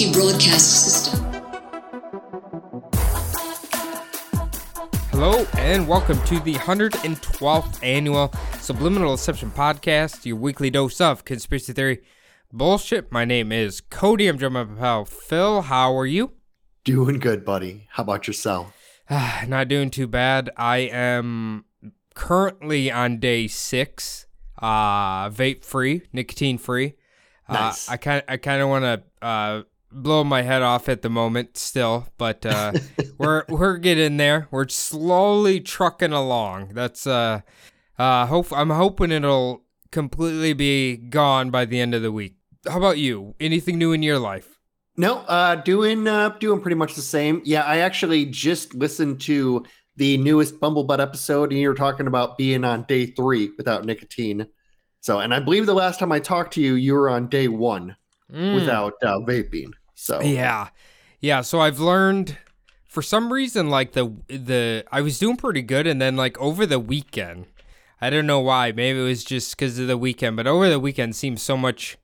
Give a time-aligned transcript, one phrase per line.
[0.00, 1.24] Emergency broadcast system.
[5.10, 11.72] Hello and welcome to the 112th annual Subliminal Deception Podcast, your weekly dose of conspiracy
[11.72, 12.02] theory
[12.52, 13.10] bullshit.
[13.10, 14.28] My name is Cody.
[14.28, 15.62] I'm joined by my pal Phil.
[15.62, 16.32] How are you?
[16.84, 17.88] Doing good, buddy.
[17.90, 18.72] How about yourself?
[19.10, 20.50] Not doing too bad.
[20.56, 21.64] I am
[22.14, 24.26] currently on day six,
[24.58, 26.94] uh, vape free, nicotine free.
[27.48, 27.88] Nice.
[27.88, 31.10] Uh, I kind I kind of want to uh, blow my head off at the
[31.10, 32.72] moment still, but uh,
[33.18, 34.48] we're we're getting there.
[34.50, 36.74] We're slowly trucking along.
[36.74, 37.40] That's uh,
[37.98, 42.36] uh, hope I'm hoping it'll completely be gone by the end of the week.
[42.66, 43.34] How about you?
[43.40, 44.58] Anything new in your life?
[44.96, 47.40] No, uh, doing uh, doing pretty much the same.
[47.44, 49.64] Yeah, I actually just listened to
[49.96, 54.46] the newest Bumblebutt episode, and you were talking about being on day three without nicotine.
[55.00, 57.48] So, and I believe the last time I talked to you, you were on day
[57.48, 57.96] one
[58.32, 58.54] Mm.
[58.54, 59.72] without uh, vaping.
[59.94, 60.68] So, Yeah.
[61.20, 62.38] Yeah, so I've learned
[62.86, 66.64] for some reason like the the I was doing pretty good and then like over
[66.64, 67.46] the weekend
[68.00, 68.70] I don't know why.
[68.72, 71.98] Maybe it was just cuz of the weekend, but over the weekend seems so much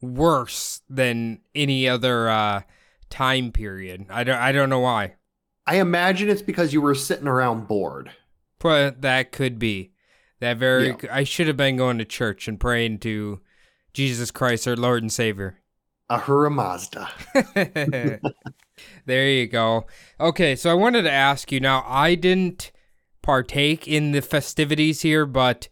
[0.00, 2.62] worse than any other uh
[3.08, 4.06] time period.
[4.10, 5.14] I don't I don't know why.
[5.66, 8.10] I imagine it's because you were sitting around bored.
[8.58, 9.92] But that could be.
[10.40, 10.96] That very Yeah.
[11.10, 13.40] I should have been going to church and praying to
[13.92, 15.60] Jesus Christ our Lord and Savior.
[16.10, 17.08] Ahura Mazda.
[19.06, 19.86] there you go.
[20.18, 21.84] Okay, so I wanted to ask you now.
[21.86, 22.72] I didn't
[23.22, 25.68] partake in the festivities here, but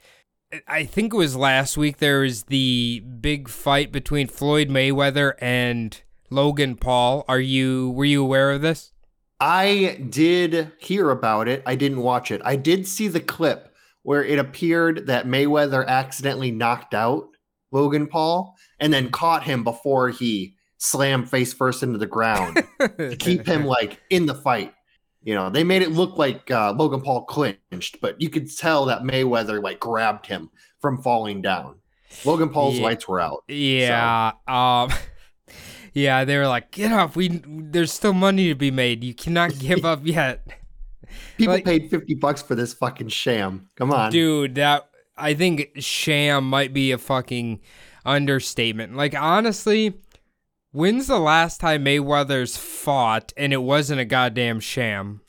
[0.69, 1.99] I think it was last week.
[1.99, 7.25] There was the big fight between Floyd Mayweather and Logan Paul.
[7.29, 8.93] Are you were you aware of this?
[9.41, 11.63] I did hear about it.
[11.67, 12.41] I didn't watch it.
[12.45, 17.29] I did see the clip where it appeared that Mayweather accidentally knocked out
[17.73, 22.63] Logan Paul and then caught him before he slammed face first into the ground
[22.99, 24.73] to keep him like in the fight.
[25.23, 28.85] You know, they made it look like uh, Logan Paul clinched, but you could tell
[28.87, 30.51] that Mayweather like grabbed him
[30.81, 31.81] from falling down.
[32.25, 32.85] Logan Paul's Yeah.
[32.85, 33.43] lights were out.
[33.49, 34.33] Yeah.
[34.47, 34.91] Um.
[35.93, 37.17] Yeah, they were like, "Get up!
[37.17, 39.03] We there's still money to be made.
[39.03, 40.47] You cannot give up yet."
[41.39, 43.71] People Like- paid 50 bucks for this fucking sham.
[43.77, 44.13] Come on.
[44.13, 47.61] Dude, that I think sham might be a fucking
[48.07, 48.97] understatement.
[48.97, 49.95] Like honestly,
[50.73, 55.21] when's the last time Mayweather's fought and it wasn't a goddamn sham?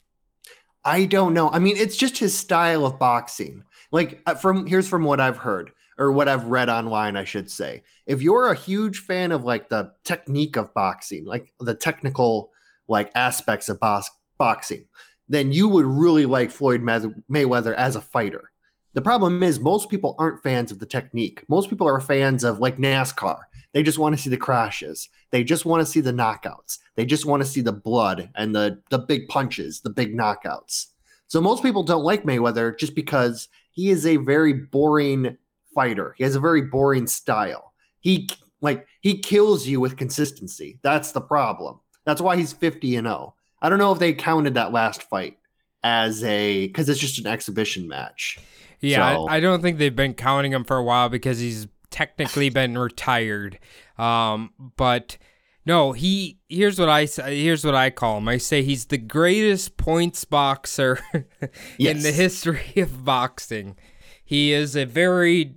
[0.86, 1.50] I don't know.
[1.50, 3.64] I mean, it's just his style of boxing.
[3.92, 7.50] Like uh, from here's from what I've heard or what I've read online, I should
[7.50, 7.84] say.
[8.06, 12.52] If you're a huge fan of like the technique of boxing, like the technical
[12.88, 14.86] like aspects of box- boxing,
[15.28, 17.00] then you would really like Floyd May-
[17.30, 18.52] Mayweather as a fighter.
[18.98, 21.44] The problem is most people aren't fans of the technique.
[21.48, 23.42] Most people are fans of like NASCAR.
[23.72, 25.10] They just want to see the crashes.
[25.30, 26.80] They just want to see the knockouts.
[26.96, 30.88] They just want to see the blood and the the big punches, the big knockouts.
[31.28, 35.38] So most people don't like Mayweather just because he is a very boring
[35.76, 36.16] fighter.
[36.18, 37.74] He has a very boring style.
[38.00, 38.28] He
[38.62, 40.80] like he kills you with consistency.
[40.82, 41.82] That's the problem.
[42.04, 43.36] That's why he's 50 and 0.
[43.62, 45.38] I don't know if they counted that last fight
[45.84, 48.40] as a cuz it's just an exhibition match.
[48.80, 51.68] Yeah, So- I, I don't think they've been counting him for a while because he's
[51.90, 53.60] technically been retired.
[53.98, 55.18] Um, but
[55.66, 57.42] no, he here's what I say.
[57.44, 58.28] Here's what I call him.
[58.28, 61.00] I say he's the greatest points boxer
[61.80, 63.76] in the history of boxing.
[64.24, 65.56] He is a very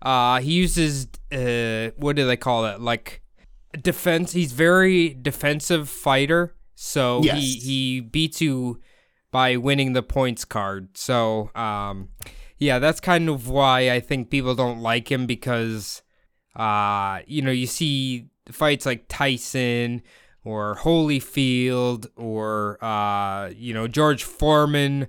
[0.00, 2.80] uh he uses uh what do they call it?
[2.80, 3.22] Like
[3.80, 6.54] defense he's very defensive fighter.
[6.74, 8.80] So he he beats you
[9.30, 10.96] by winning the points card.
[10.96, 12.08] So um
[12.62, 16.02] yeah, that's kind of why I think people don't like him because
[16.56, 20.02] uh you know, you see fights like Tyson
[20.44, 25.08] or Holyfield or uh you know, George Foreman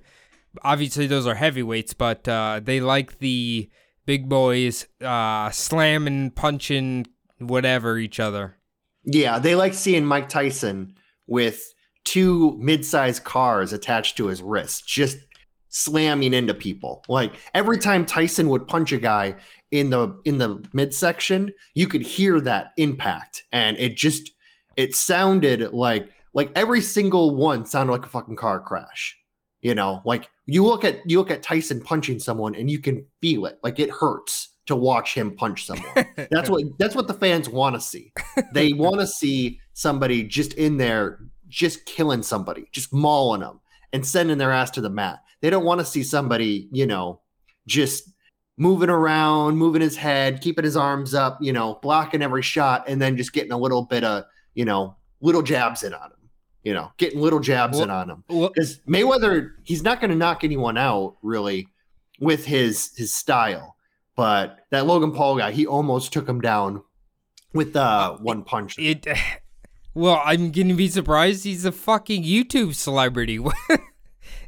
[0.62, 3.68] obviously those are heavyweights, but uh, they like the
[4.06, 7.06] big boys uh, slamming, punching,
[7.38, 8.56] whatever each other.
[9.04, 10.94] Yeah, they like seeing Mike Tyson
[11.26, 11.74] with
[12.04, 15.18] two mid-sized cars attached to his wrist, just
[15.74, 17.04] slamming into people.
[17.08, 19.34] Like every time Tyson would punch a guy
[19.72, 24.30] in the in the midsection, you could hear that impact, and it just
[24.76, 29.18] it sounded like like every single one sounded like a fucking car crash.
[29.62, 33.04] You know, like you look at you look at Tyson punching someone and you can
[33.20, 33.58] feel it.
[33.62, 36.06] Like it hurts to watch him punch someone.
[36.30, 38.12] That's what that's what the fans want to see.
[38.52, 43.60] They want to see somebody just in there just killing somebody, just mauling them
[43.92, 45.23] and sending their ass to the mat.
[45.44, 47.20] They don't want to see somebody, you know,
[47.66, 48.08] just
[48.56, 52.98] moving around, moving his head, keeping his arms up, you know, blocking every shot and
[52.98, 54.24] then just getting a little bit of,
[54.54, 56.30] you know, little jabs in on him.
[56.62, 58.24] You know, getting little jabs in on him.
[58.26, 61.68] Well, Because Mayweather, he's not going to knock anyone out really
[62.20, 63.76] with his his style.
[64.16, 66.82] But that Logan Paul guy, he almost took him down
[67.52, 68.78] with uh, one punch.
[68.78, 69.06] it.
[69.96, 71.44] Well, I'm gonna be surprised.
[71.44, 73.38] He's a fucking YouTube celebrity.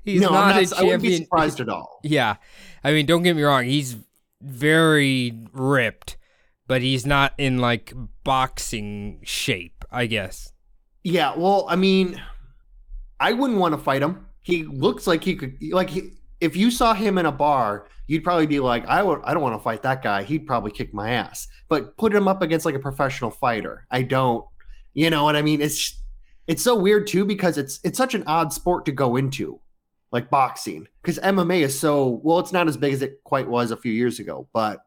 [0.06, 1.24] he's no, not, I'm a not, I wouldn't be champion.
[1.24, 2.00] surprised at all.
[2.04, 2.36] Yeah,
[2.82, 3.64] I mean, don't get me wrong.
[3.64, 3.96] He's
[4.40, 6.16] very ripped,
[6.66, 7.92] but he's not in like
[8.24, 9.84] boxing shape.
[9.90, 10.52] I guess.
[11.04, 12.20] Yeah, well, I mean,
[13.20, 14.26] I wouldn't want to fight him.
[14.42, 18.24] He looks like he could like he, if you saw him in a bar, you'd
[18.24, 20.22] probably be like, I would I don't want to fight that guy.
[20.22, 21.48] He'd probably kick my ass.
[21.68, 23.86] But put him up against like a professional fighter.
[23.90, 24.44] I don't
[24.96, 25.60] you know what I mean?
[25.60, 26.02] It's
[26.46, 29.60] it's so weird too because it's it's such an odd sport to go into.
[30.12, 30.86] Like boxing.
[31.02, 33.92] Because MMA is so well, it's not as big as it quite was a few
[33.92, 34.80] years ago, but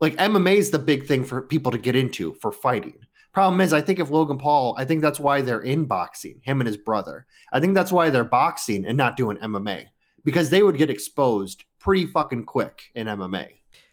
[0.00, 2.98] like MMA is the big thing for people to get into for fighting.
[3.32, 6.60] Problem is, I think if Logan Paul, I think that's why they're in boxing, him
[6.60, 7.26] and his brother.
[7.52, 9.86] I think that's why they're boxing and not doing MMA
[10.24, 13.48] because they would get exposed pretty fucking quick in MMA.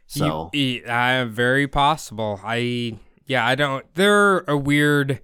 [0.08, 2.40] So, You- uh, very possible.
[2.44, 2.98] I
[3.28, 3.86] yeah, I don't.
[3.94, 5.22] They're a weird,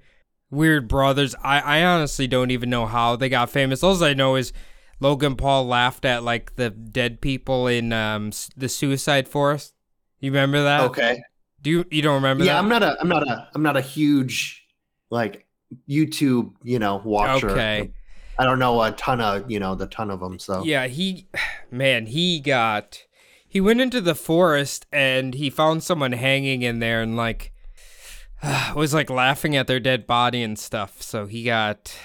[0.51, 1.35] weird brothers.
[1.43, 3.83] I I honestly don't even know how they got famous.
[3.83, 4.53] All I know is
[4.99, 9.73] Logan Paul laughed at like the dead people in um the Suicide Forest.
[10.19, 10.81] You remember that?
[10.81, 11.21] okay.
[11.61, 12.59] Do you you don't remember Yeah, that?
[12.59, 14.65] I'm not a I'm not a I'm not a huge
[15.09, 15.45] like
[15.89, 17.49] YouTube, you know, watcher.
[17.49, 17.91] Okay.
[18.37, 20.63] I don't know a ton of, you know, the ton of them, so.
[20.63, 21.27] Yeah, he,
[21.71, 23.03] man, he got,
[23.47, 27.53] he went into the forest and he found someone hanging in there and like,
[28.75, 31.01] was like laughing at their dead body and stuff.
[31.01, 31.97] So he got,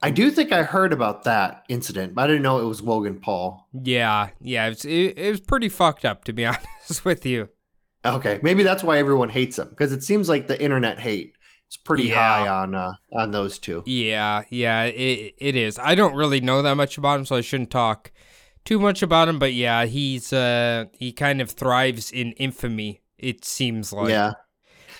[0.00, 3.18] I do think I heard about that incident, but I didn't know it was Logan
[3.20, 3.66] Paul.
[3.72, 7.48] yeah, yeah, it was, it, it was pretty fucked up to be honest with you.
[8.04, 11.34] Okay, maybe that's why everyone hates him because it seems like the internet hate
[11.68, 12.14] is pretty Yeah.
[12.14, 13.82] high on uh, on those two.
[13.86, 15.78] Yeah, yeah, it it is.
[15.80, 18.12] I don't really know that much about him, so I shouldn't talk
[18.64, 19.40] too much about him.
[19.40, 23.02] But yeah, he's uh he kind of thrives in infamy.
[23.18, 24.10] It seems like.
[24.10, 24.34] yeah,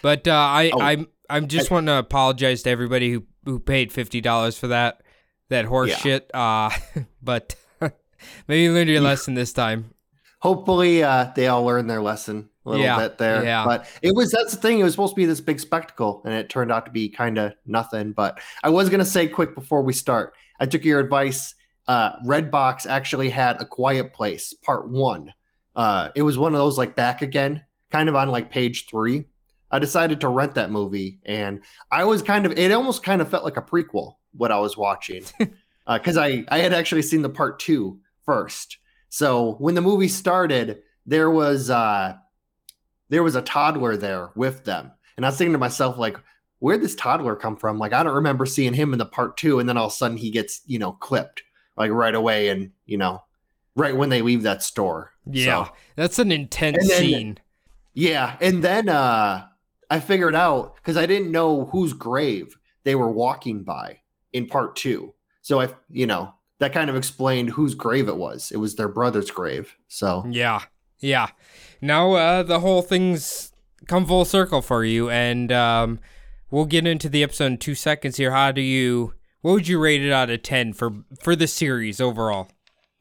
[0.03, 0.81] But uh, I Oh.
[0.81, 5.02] I'm I'm just want to apologize to everybody who who paid fifty dollars for that
[5.48, 5.96] that horse Yeah.
[5.96, 6.30] shit.
[6.34, 6.70] Uh,
[7.22, 7.54] but
[8.48, 9.90] maybe you learned your lesson this time.
[10.40, 13.42] hopefully uh, they all learned their lesson a little Yeah, bit there.
[13.44, 13.64] yeah.
[13.64, 14.78] But it was that's the thing.
[14.78, 17.38] It was supposed to be this big spectacle, and it turned out to be kind
[17.38, 18.12] of nothing.
[18.12, 20.34] But I was gonna say quick before we start.
[20.60, 21.54] I took your advice.
[21.86, 25.32] Uh, Redbox actually had a Quiet Place Part One.
[25.75, 29.25] Uh, it was one of those like back again, kind of on like page three.
[29.70, 31.61] I decided to rent that movie, and
[31.91, 32.53] I was kind of.
[32.59, 35.25] It almost kind of felt like a prequel what I was watching,
[35.87, 38.79] because I I had actually seen the part two first.
[39.11, 42.14] So when the movie started, there was uh
[43.09, 44.92] there was a toddler there with them.
[45.16, 46.16] And I was thinking to myself, like,
[46.61, 47.78] where'd this toddler come from?
[47.78, 49.97] Like, I don't remember seeing him in the part two, and then all of a
[49.97, 51.42] sudden he gets, you know, clipped
[51.76, 53.23] like right away and you know,
[53.76, 55.12] right when they leave that store.
[55.31, 57.38] Yeah, So, that's an intense then- scene.
[57.95, 58.37] yeah.
[58.40, 59.47] And then uh
[59.90, 64.00] I figured out because I didn't know whose grave they were walking by
[64.33, 65.14] in part two.
[65.42, 68.50] So I you know, that kind of explained whose grave it was.
[68.50, 69.76] It was their brother's grave.
[69.88, 70.62] So Yeah,
[70.99, 71.28] yeah.
[71.80, 73.52] Now uh, the whole thing's
[73.87, 76.00] come full circle for you, and um,
[76.50, 78.33] we'll get into the episode in two seconds here.
[78.33, 79.14] How do you?
[79.40, 82.50] What would you rate it out of ten for for the series overall?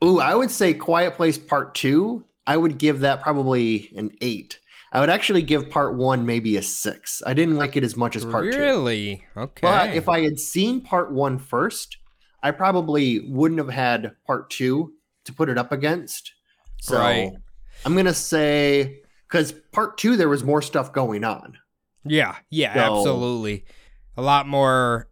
[0.03, 2.25] Ooh, I would say Quiet Place Part Two.
[2.45, 4.59] I would give that probably an eight.
[4.97, 7.21] I would actually give Part One maybe a six.
[7.23, 8.57] I didn't like it as much as Part Two.
[8.57, 9.23] really?
[9.37, 9.61] Okay.
[9.61, 11.97] But if I had seen Part One first,
[12.41, 14.93] I probably wouldn't have had Part Two
[15.25, 16.33] to put it up against.
[16.81, 17.31] So Right.
[17.85, 21.59] I'm gonna say because Part Two there was more stuff going on.
[22.03, 23.65] Yeah, yeah, So- absolutely.
[24.17, 25.09] A lot more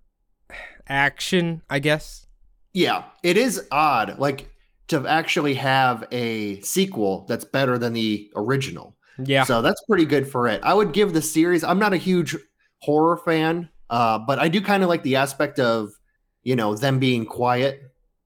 [0.88, 2.26] action, I guess.
[2.74, 4.50] Yeah, it is odd, like
[4.88, 8.95] to actually have a sequel that's better than the original.
[9.18, 9.44] Yeah.
[9.44, 10.62] So that's pretty good for it.
[10.64, 11.64] I would give the series.
[11.64, 12.36] I'm not a huge
[12.80, 15.92] horror fan, uh, but I do kind of like the aspect of,
[16.44, 17.82] you know, them being quiet,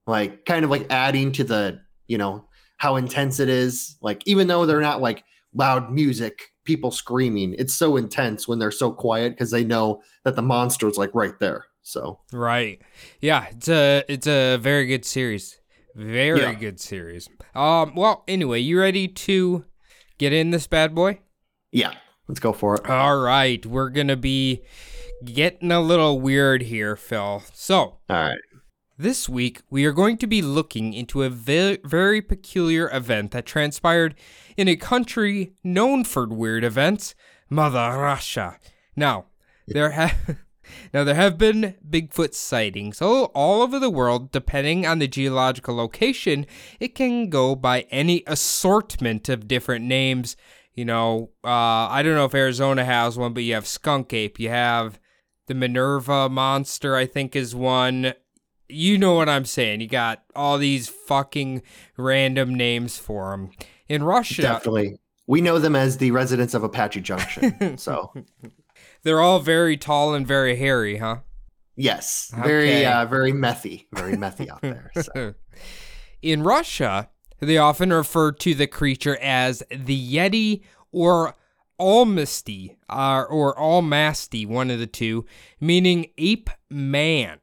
[0.07, 2.45] like kind of like adding to the, you know,
[2.77, 3.97] how intense it is.
[4.01, 8.71] Like even though they're not like loud music, people screaming, it's so intense when they're
[8.71, 11.65] so quiet because they know that the monster's like right there.
[11.81, 12.81] So Right.
[13.21, 15.59] Yeah, it's a it's a very good series.
[15.95, 16.53] Very Yeah.
[16.53, 17.27] good series.
[17.55, 19.65] Um well, anyway, you ready to
[20.19, 21.19] get in this bad boy?
[21.71, 21.93] yeah,
[22.27, 22.87] let's go for it.
[22.89, 24.61] All right, we're going to be
[25.25, 27.43] getting a little weird here, Phil.
[27.53, 28.37] So, All right.
[28.97, 33.45] this week, we are going to be looking into a ve- very peculiar event that
[33.45, 34.15] transpired
[34.57, 37.15] in a country known for weird events,
[37.49, 38.57] Mother Russia.
[38.95, 39.25] Now,
[39.67, 40.37] there have
[40.93, 44.31] now there have been Bigfoot sightings all, over the world.
[44.31, 46.45] Depending on the geological location,
[46.79, 50.35] it can go by any assortment of different names.
[50.73, 54.39] You know, uh, I don't know if Arizona has one, but you have skunk ape.
[54.39, 54.99] You have
[55.47, 58.13] the Minerva monster, I think, is one
[58.69, 59.81] you know what I'm saying.
[59.81, 61.63] You got all these fucking
[61.97, 63.51] random names for them.
[63.87, 64.99] In Russia, Definitely.
[65.27, 67.77] We know them as the residents of Apache Junction.
[67.77, 68.13] so
[69.03, 71.17] they're all very tall and very hairy, huh?
[71.75, 72.85] yes, very Okay.
[72.85, 74.91] uh, very methy, very methy out there.
[75.01, 75.33] So.
[76.21, 81.35] In Russia, they often refer to the creature as the Yeti or
[81.79, 85.25] Almasty, uh, or Almasty, one of the two,
[85.61, 87.39] meaning ape man.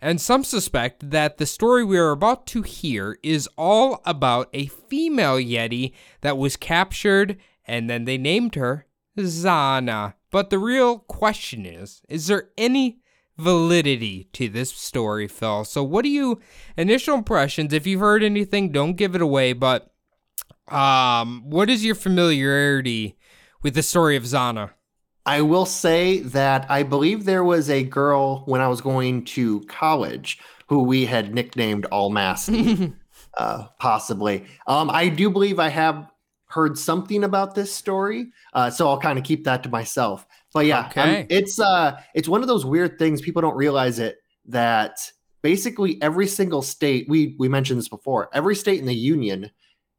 [0.00, 4.66] And some suspect that the story we are about to hear is all about a
[4.66, 8.86] female Yeti that was captured and then they named her
[9.16, 10.14] Zana.
[10.30, 13.00] But the real question is is there any
[13.36, 15.64] validity to this story, Phil?
[15.64, 16.40] So, what are you
[16.76, 17.72] initial impressions?
[17.72, 19.90] If you've heard anything, don't give it away, but
[20.68, 23.16] um, what is your familiarity
[23.62, 24.70] with the story of Zana?
[25.24, 29.60] I will say that I believe there was a girl when I was going to
[29.62, 32.94] college who we had nicknamed Almasty,
[33.38, 34.46] uh, possibly.
[34.66, 36.10] Um, I do believe I have
[36.48, 40.26] heard something about this story, uh, so I'll kind of keep that to myself.
[40.52, 41.26] But yeah, um, Okay.
[41.28, 44.98] it's uh, it's one of those weird things people don't realize it that
[45.42, 49.50] basically every single state we we mentioned this before, every state in the union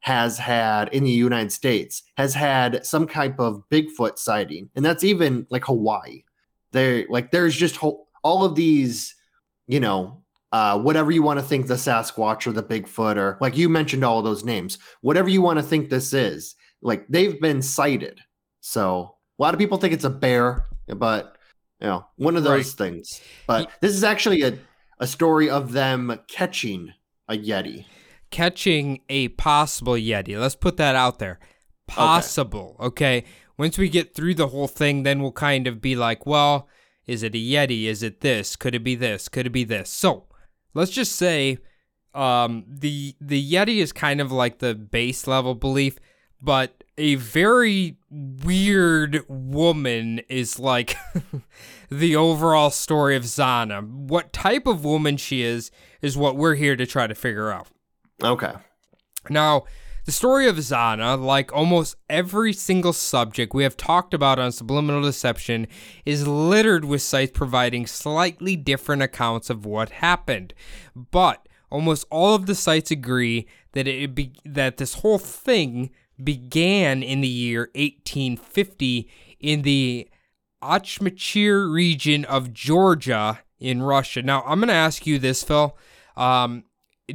[0.02, 5.04] has had in the United States has had some type of Bigfoot sighting, and that's
[5.04, 6.24] even like Hawaii.
[6.72, 9.16] There, like, there's just ho- all of these,
[9.68, 10.19] you know,
[10.52, 14.04] uh, whatever you want to think the Sasquatch or the Bigfoot or like you mentioned
[14.04, 18.20] all those names, whatever you want to think this is, like they've been sighted.
[18.62, 21.38] So a lot of people think it's a bear, but
[21.80, 23.22] you know, one of those things.
[23.48, 24.58] But this is actually a
[25.00, 26.94] a story of them catching
[27.30, 27.86] a yeti.
[28.32, 30.40] catching a possible Yeti.
[30.40, 31.40] Let's put that out there.
[31.88, 33.24] Possible, okay?
[33.58, 36.68] Once we get through the whole thing, then we'll kind of be like, well,
[37.08, 37.86] is it a Yeti?
[37.86, 38.56] Is it this?
[38.56, 39.28] Could it be this?
[39.30, 39.90] Could it be this?
[39.90, 40.28] So
[40.74, 41.60] let's just say
[42.14, 46.00] um, the the Yeti is kind of like the base level belief,
[46.42, 50.98] but a very weird woman is like
[51.90, 53.88] the overall story of Zana.
[53.88, 55.72] What type of woman she is
[56.02, 57.68] is what we're here to try to figure out.
[58.24, 58.54] Okay.
[59.30, 59.64] Now,
[60.10, 65.04] the story of Zana, like almost every single subject we have talked about on subliminal
[65.04, 65.68] deception,
[66.04, 70.56] is littered with sites providing slightly different accounts of what happened.
[70.96, 75.92] But almost all of the sites agree that it be- that this whole thing
[76.24, 79.08] began in the year 1850
[79.40, 80.10] in the
[80.64, 84.24] Achmachir region of Georgia in Russia.
[84.24, 85.78] Now, I'm going to ask you this, Phil.
[86.18, 86.64] Um,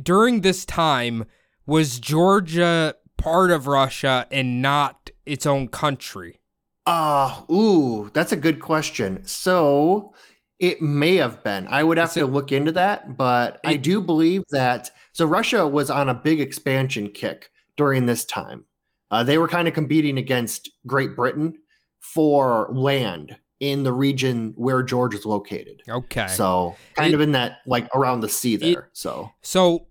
[0.01, 1.25] during this time,
[1.66, 6.40] was Georgia part of Russia and not its own country?
[6.87, 9.25] Uh, ooh, that's a good question.
[9.25, 10.12] So
[10.59, 11.66] it may have been.
[11.68, 14.90] I would have It's to look into that, but I do believe that.
[15.12, 18.64] So Russia was on a big expansion kick during this time.
[19.11, 21.54] Uh, they were kind of competing against Great Britain
[22.00, 25.80] for land in the region where Georgia is located.
[25.88, 26.26] Okay.
[26.26, 28.90] So kind It- of in that, like around the sea there.
[28.92, 29.87] so So,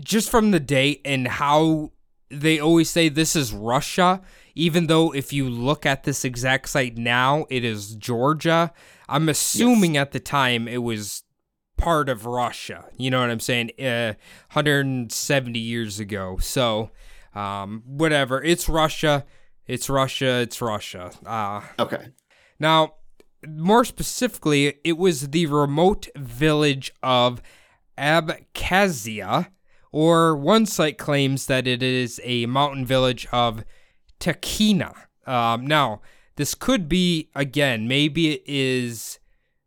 [0.00, 1.92] just from the date and how
[2.30, 4.20] they always say this is Russia,
[4.54, 8.72] even though if you look at this exact site now, it is Georgia.
[9.08, 11.22] I'm assuming at the time it was
[11.76, 12.86] part of Russia.
[12.96, 13.70] You know what I'm saying?
[13.78, 14.14] Uh,
[14.52, 16.38] 170 years ago.
[16.40, 16.90] So,
[17.34, 18.42] um, whatever.
[18.42, 19.24] It's Russia.
[19.66, 20.40] It's Russia.
[20.40, 21.12] It's Russia.
[21.24, 22.08] Uh, okay.
[22.58, 22.94] now,
[23.46, 27.42] more specifically, it was the remote village of
[27.98, 29.48] Abkhazia,
[29.96, 33.64] or one site claims that it is a mountain village of
[34.20, 34.92] Takina.
[35.26, 36.02] Um, now,
[36.36, 39.18] this could be again, maybe it is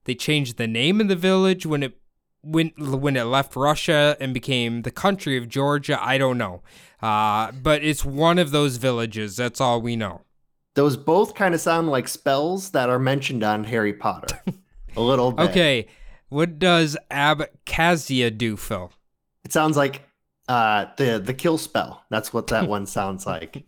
[0.03, 1.97] they changed the name of the village when it
[2.43, 5.97] when when it left Russia and became the country of Georgia.
[5.99, 6.61] I don't know,
[7.01, 9.35] uh, but it's one of those villages.
[9.35, 10.21] That's all we know.
[10.75, 14.39] Those both kind of sound like spells that are mentioned on Harry Potter.
[14.95, 15.43] a little bit.
[15.49, 15.87] Okay,
[16.27, 18.91] What does Abkhazia do, Phil?
[19.43, 20.03] It sounds like
[20.49, 22.03] uh, the the kill spell.
[22.09, 23.55] That's what that one sounds like.
[23.55, 23.65] It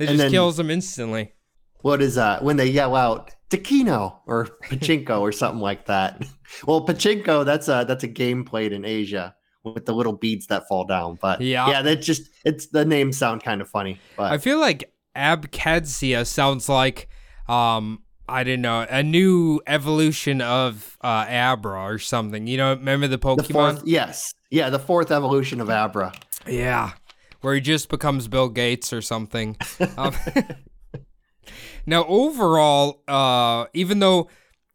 [0.00, 1.32] And just then- kills them instantly.
[1.82, 6.26] What is that when they yell out Takino or Pachinko or something like that?
[6.66, 10.66] Well, Pachinko that's a that's a game played in Asia with the little beads that
[10.68, 11.18] fall down.
[11.20, 11.68] But Yeah.
[11.68, 14.00] yeah, that just it's the names sound kind of funny.
[14.16, 17.08] But I feel like Abkhazia sounds like
[17.48, 22.48] um I don't know a new evolution of uh, Abra or something.
[22.48, 23.52] You know, remember the the Pokemon?
[23.52, 26.12] fourth, yes, yeah, the fourth evolution of Abra.
[26.46, 26.92] Yeah,
[27.40, 29.56] where he just becomes Bill Gates or something.
[29.96, 30.14] um,
[31.86, 34.28] now, overall, uh, even though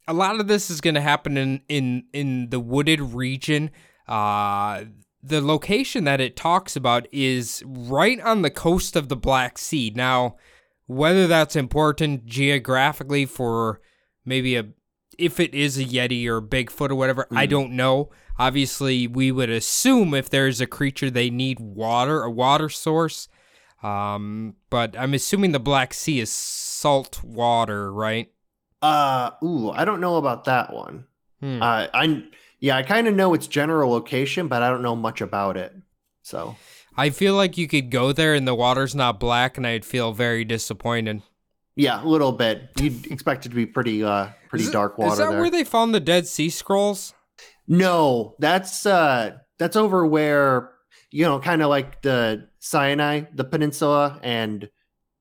[0.08, 3.72] a lot of this is going to happen in in in the wooded region,
[4.08, 4.84] uh,
[5.24, 9.92] the location that it talks about is right on the coast of the Black Sea.
[9.96, 10.38] Now,
[10.88, 13.80] whether that's important geographically for
[14.25, 14.66] maybe a
[15.18, 18.10] if it is a yeti or bigfoot or whatever i don't know
[18.46, 23.28] obviously we would assume if there's a creature they need water a water source
[23.84, 28.32] um but i'm assuming the black sea is salt water right
[28.82, 31.06] Uh, ooh, I don't know about that one.
[31.40, 31.62] Hmm.
[31.62, 32.24] Uh, I
[32.60, 35.72] yeah, I kind of know its general location, but I don't know much about it.
[36.24, 36.56] So
[36.98, 40.12] i feel like you could go there and the water's not black and i'd feel
[40.12, 41.22] very disappointed
[41.76, 42.70] yeah, a little bit.
[42.82, 45.40] You'd expect it to be pretty uh pretty Is dark water is that there.
[45.40, 47.14] where they found the dead sea scrolls
[47.68, 50.72] No, that's uh that's over where
[51.12, 54.70] you know, kind of like the Sinai, the peninsula, and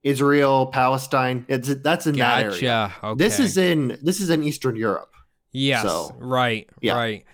[0.03, 1.45] Israel, Palestine.
[1.49, 2.93] It's that's in that area.
[3.03, 5.09] okay This is in this is in Eastern Europe.
[5.51, 6.95] Yes, So, right, yeah.
[6.95, 7.25] right.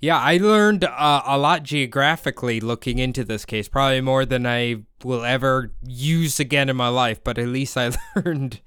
[0.00, 4.82] Yeah, I learned uh, a lot geographically looking into this case, probably more than I
[5.04, 8.60] will ever use again in my life, but at least I learned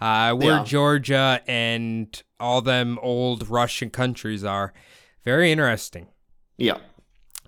[0.00, 0.64] uh, where Yeah.
[0.64, 4.74] Georgia and all them old Russian countries are.
[5.24, 6.08] Very interesting.
[6.56, 6.78] Yeah.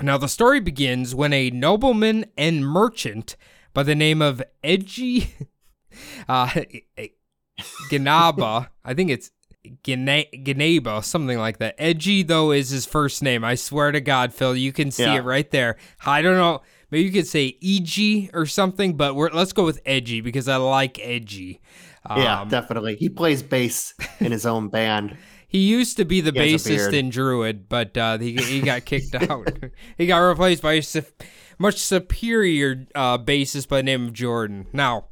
[0.00, 3.36] Now, the story begins when a nobleman and merchant
[3.74, 5.34] by the name of Edgy
[6.28, 6.48] uh,
[7.90, 9.30] Ganaba, I think it's
[9.82, 11.74] Gana- Ganaba, something like that.
[11.78, 13.44] Edgy, though, is his first name.
[13.44, 15.16] I swear to God, Phil, you can see Yeah.
[15.16, 15.76] it right there.
[16.04, 16.62] I don't know.
[16.90, 20.56] Maybe you could say EG or something, but we're, let's go with Edgy because I
[20.56, 21.60] like Edgy.
[22.10, 22.96] Yeah, Um, definitely.
[22.96, 25.16] He plays bass in his own band.
[25.52, 29.14] He used to be the He bassist in Druid, but uh, he he got kicked
[29.30, 29.52] out.
[29.98, 31.22] he got replaced by a sup-
[31.58, 34.66] much superior uh, bassist by the name of Jordan.
[34.72, 35.06] Now,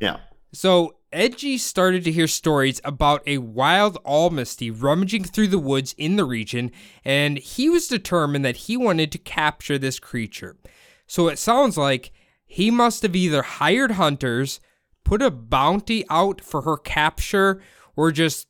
[0.00, 0.18] Yeah.
[0.52, 6.16] so Edgy started to hear stories about a wild almasty rummaging through the woods in
[6.16, 6.72] the region,
[7.04, 10.56] and he was determined that he wanted to capture this creature.
[11.06, 12.10] So it sounds like
[12.44, 14.60] he must have either hired hunters,
[15.04, 17.62] put a bounty out for her capture,
[17.94, 18.48] or just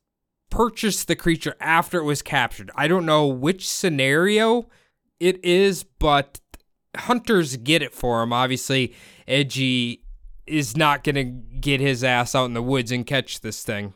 [0.57, 2.71] purchased the creature after it was captured.
[2.75, 4.69] I don't know which scenario
[5.21, 6.41] it is, but
[6.97, 8.33] hunters get it for him.
[8.33, 8.95] Obviously,
[9.29, 10.03] Edgy
[10.47, 13.93] is not going to get his ass out in the woods and catch this thing.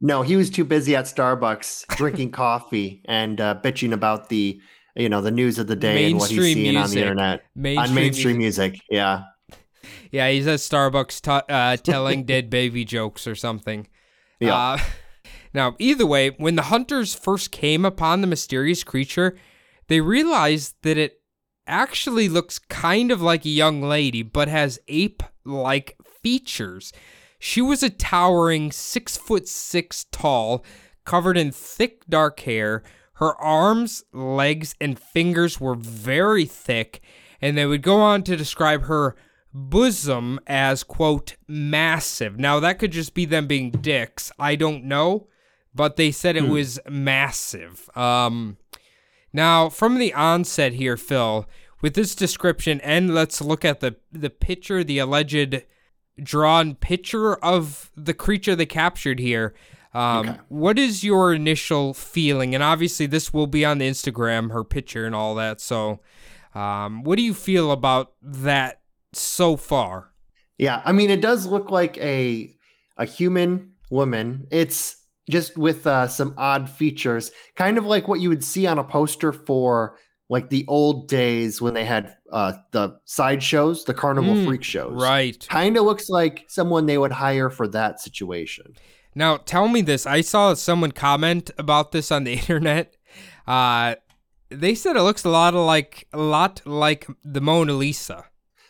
[0.00, 4.60] No, he was too busy at Starbucks drinking coffee and uh, bitching about the
[4.96, 7.42] you know the news of the day and what he's Mainstream seeing on the internet
[7.54, 8.80] Mainstream on mainstream music.
[8.90, 9.24] Yeah.
[10.10, 13.86] Yeah, he's at Starbucks t- uh, telling dead baby jokes or something.
[14.40, 14.56] Yeah.
[14.56, 14.78] Uh,
[15.52, 19.36] now, either way, when the hunters first came upon the mysterious creature,
[19.88, 21.20] they realized that it
[21.66, 26.92] actually looks kind of like a young lady, but has ape like features.
[27.38, 30.64] She was a towering six foot six tall,
[31.04, 32.82] covered in thick dark hair.
[33.14, 37.00] Her arms, legs, and fingers were very thick,
[37.40, 39.16] and they would go on to describe her
[39.52, 42.38] bosom as, quote, massive.
[42.38, 44.30] Now, that could just be them being dicks.
[44.38, 45.28] I don't know,
[45.74, 47.88] but they said it was massive.
[47.96, 48.56] Um,
[49.32, 51.46] now, from the onset here, Phil,
[51.80, 55.62] with this description, and let's look at the, the picture, the alleged
[56.22, 59.54] drawn picture of the creature they captured here.
[59.94, 60.38] Um, Okay.
[60.48, 62.54] What is your initial feeling?
[62.54, 65.60] And obviously, this will be on the Instagram, her picture and all that.
[65.60, 66.00] So,
[66.54, 68.80] um, what do you feel about that
[69.12, 70.12] so far?
[70.58, 72.54] Yeah, I mean, it does look like a
[72.96, 74.46] a human woman.
[74.50, 78.78] It's just with uh, some odd features, kind of like what you would see on
[78.78, 79.96] a poster for
[80.28, 84.92] like the old days when they had uh, the sideshows, the carnival Mm, freak shows.
[84.94, 85.44] Right.
[85.48, 88.74] Kind of looks like someone they would hire for that situation.
[89.14, 90.06] Now, tell me this.
[90.06, 92.96] I saw someone comment about this on the internet.
[93.46, 93.96] Uh,
[94.50, 98.24] they said it looks a lot of like a lot like the Mona Lisa.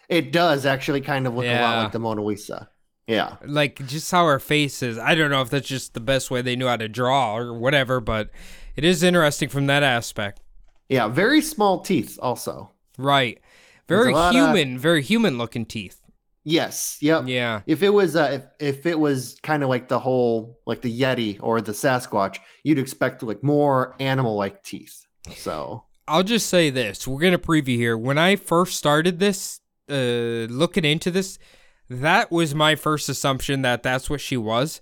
[0.08, 2.68] It does actually kind of look a lot like the Mona Lisa.
[3.10, 3.36] Yeah.
[3.44, 4.96] Like just how her face is.
[4.98, 7.52] I don't know if that's just the best way they knew how to draw or
[7.52, 8.30] whatever, but
[8.76, 10.40] it is interesting from that aspect.
[10.88, 12.70] Yeah, very small teeth also.
[12.98, 13.40] Right.
[13.88, 16.00] Very lot of- human, very human looking teeth.
[16.44, 16.98] Yes.
[17.00, 17.24] Yep.
[17.26, 17.60] Yeah.
[17.66, 21.00] If it was uh, if, if it was kind of like the whole like the
[21.00, 25.04] Yeti or the Sasquatch, you'd expect like more animal like teeth.
[25.34, 27.06] So I'll just say this.
[27.06, 27.98] We're going to preview here.
[27.98, 31.38] When I first started this, uh, looking into this,
[31.90, 34.80] that was my first assumption that that's what she was.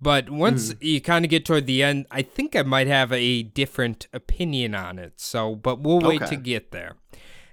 [0.00, 0.78] But once hmm.
[0.80, 4.74] you kind of get toward the end, I think I might have a different opinion
[4.74, 5.14] on it.
[5.20, 6.34] So, but we'll wait Okay.
[6.34, 6.96] to get there.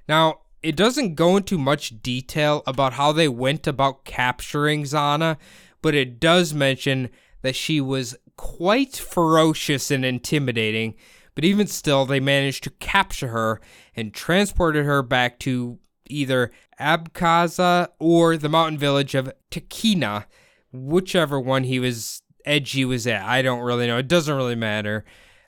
[0.07, 5.37] Now, it doesn't go into much detail about how they went about capturing Zana,
[5.81, 7.09] but it does mention
[7.41, 10.95] that she was quite ferocious and intimidating.
[11.35, 13.59] But even still, they managed to capture her
[13.95, 20.25] and transported her back to either Abkhaza or the mountain village of Tekina,
[20.71, 23.23] whichever one he was edgy was at.
[23.23, 23.97] I don't really know.
[23.97, 25.05] It doesn't really matter.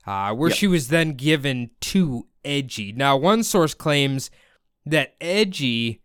[0.07, 0.57] Uh, where Yep.
[0.57, 2.91] she was then given to Edgy.
[2.91, 4.29] Now, one source claims
[4.85, 6.01] that Edgy,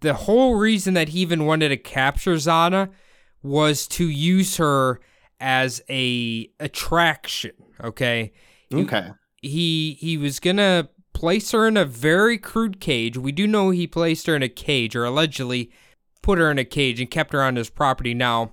[0.00, 2.90] the whole reason that he even wanted to capture Zana
[3.42, 5.00] was to use her
[5.40, 7.52] as a attraction.
[7.82, 8.32] Okay,
[8.72, 9.10] okay.
[9.40, 13.16] he he was gonna place her in a very crude cage.
[13.16, 15.70] We do know he placed her in a cage, or allegedly
[16.22, 18.12] put her in a cage and kept her on his property.
[18.12, 18.52] Now,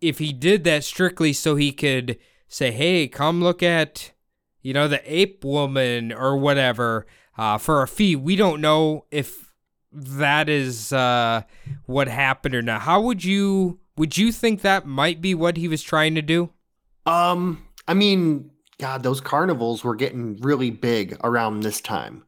[0.00, 2.18] if he did that strictly so he could
[2.48, 4.12] say, "Hey, come look at,"
[4.60, 7.06] you know, the ape woman or whatever,
[7.38, 9.54] uh, for a fee, we don't know if
[9.92, 11.42] that is uh,
[11.86, 12.82] what happened or not.
[12.82, 16.50] How would you would you think that might be what he was trying to do?
[17.06, 18.49] Um, I mean,
[18.80, 22.24] God, those carnivals were getting really big around this time,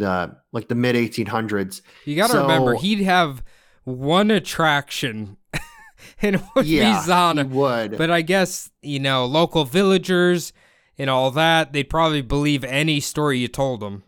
[0.00, 1.82] uh, like the mid 1800s.
[2.04, 3.42] You got to remember, he'd have
[3.84, 5.36] one attraction,
[6.22, 7.48] and it would Yeah, be Zana.
[7.50, 7.96] would.
[7.96, 10.52] But I guess you know, local villagers
[10.98, 14.02] and all that, they'd probably believe any story you told them.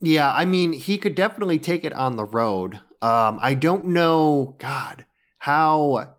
[0.00, 2.76] Yeah, I mean, he could definitely take it on the road.
[3.02, 5.04] Um, I don't know, God,
[5.38, 6.14] how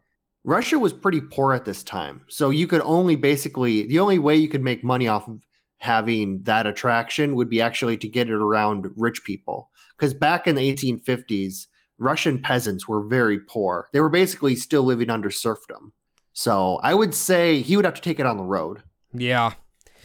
[0.50, 2.22] Russia was pretty poor at this time.
[2.28, 5.40] So you could only basically, the only way you could make money off of
[5.78, 9.70] having that attraction would be actually to get it around rich people.
[9.96, 11.68] Because back in the 1850s,
[12.00, 13.90] Russian peasants were very poor.
[13.94, 15.94] They were basically still living under serfdom.
[16.34, 18.82] So I would say he would have to take it on the road,
[19.14, 19.54] Yeah.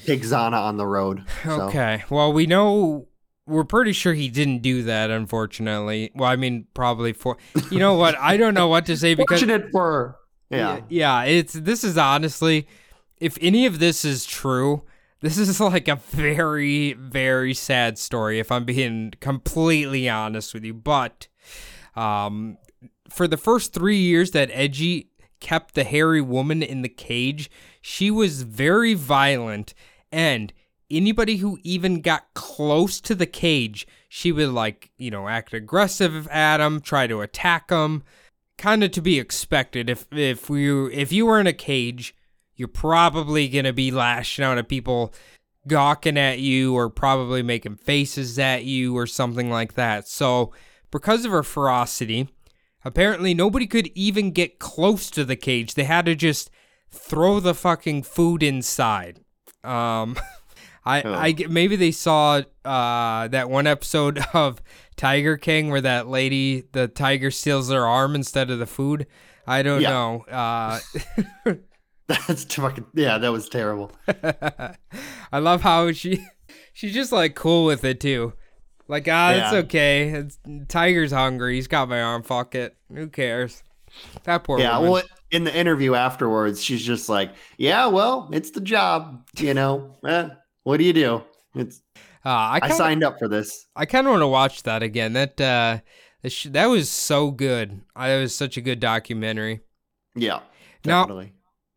[0.04, 1.24] take Zana on the road.
[1.44, 2.04] So- Okay.
[2.10, 3.08] Well, we know.
[3.46, 6.10] We're pretty sure he didn't do that, unfortunately.
[6.14, 7.36] Well, I mean, probably for
[7.70, 8.14] you know what?
[8.18, 10.16] I don't know what to say because Fortunate for,
[10.50, 10.80] yeah.
[10.88, 12.66] yeah, it's this is honestly,
[13.18, 14.82] if any of this is true,
[15.20, 18.38] this is like a very very sad story.
[18.38, 21.28] If I'm being completely honest with you, but
[21.96, 22.58] um,
[23.08, 28.10] for the first three years that Edgy kept the hairy woman in the cage, she
[28.10, 29.74] was very violent
[30.12, 30.52] and.
[30.90, 36.28] Anybody who even got close to the cage, she would like, you know, act aggressive
[36.28, 38.04] at him, try to attack him
[38.58, 39.90] kind of to be expected.
[39.90, 42.14] If if you if you were in a cage,
[42.54, 45.12] you're probably gonna be lashing out at people
[45.66, 50.06] gawking at you or probably making faces at you or something like that.
[50.06, 50.52] So
[50.90, 52.28] because of her ferocity,
[52.84, 55.74] apparently nobody could even get close to the cage.
[55.74, 56.50] They had to just
[56.90, 59.20] throw the fucking food inside.
[59.62, 60.16] Um
[60.86, 61.14] I, Oh.
[61.14, 64.62] I maybe they saw uh, that one episode of
[64.96, 69.06] Tiger King where that lady the tiger steals their arm instead of the food.
[69.46, 69.90] I don't Yeah.
[69.90, 70.20] know.
[70.30, 70.80] Uh,
[72.06, 73.90] That's fucking yeah, that was terrible.
[75.32, 76.24] I love how she
[76.74, 78.34] she's just like cool with it too.
[78.88, 80.08] Like ah, it's okay.
[80.10, 81.54] It's, Tiger's hungry.
[81.54, 82.22] He's got my arm.
[82.22, 82.76] Fuck it.
[82.92, 83.62] Who cares?
[84.24, 84.92] That poor yeah, woman.
[84.92, 89.96] well, in the interview afterwards, she's just like, "Yeah, well, it's the job, you know.
[90.06, 90.28] Eh,
[90.64, 91.22] what do you do?
[91.54, 91.80] It's
[92.24, 94.82] uh, I I kinda, signed up for this." I kind of want to watch that
[94.82, 95.12] again.
[95.12, 95.78] That uh,
[96.22, 97.80] that, sh- that was so good.
[97.94, 99.60] I, it was such a good documentary.
[100.16, 100.40] Yeah,
[100.84, 101.06] Now-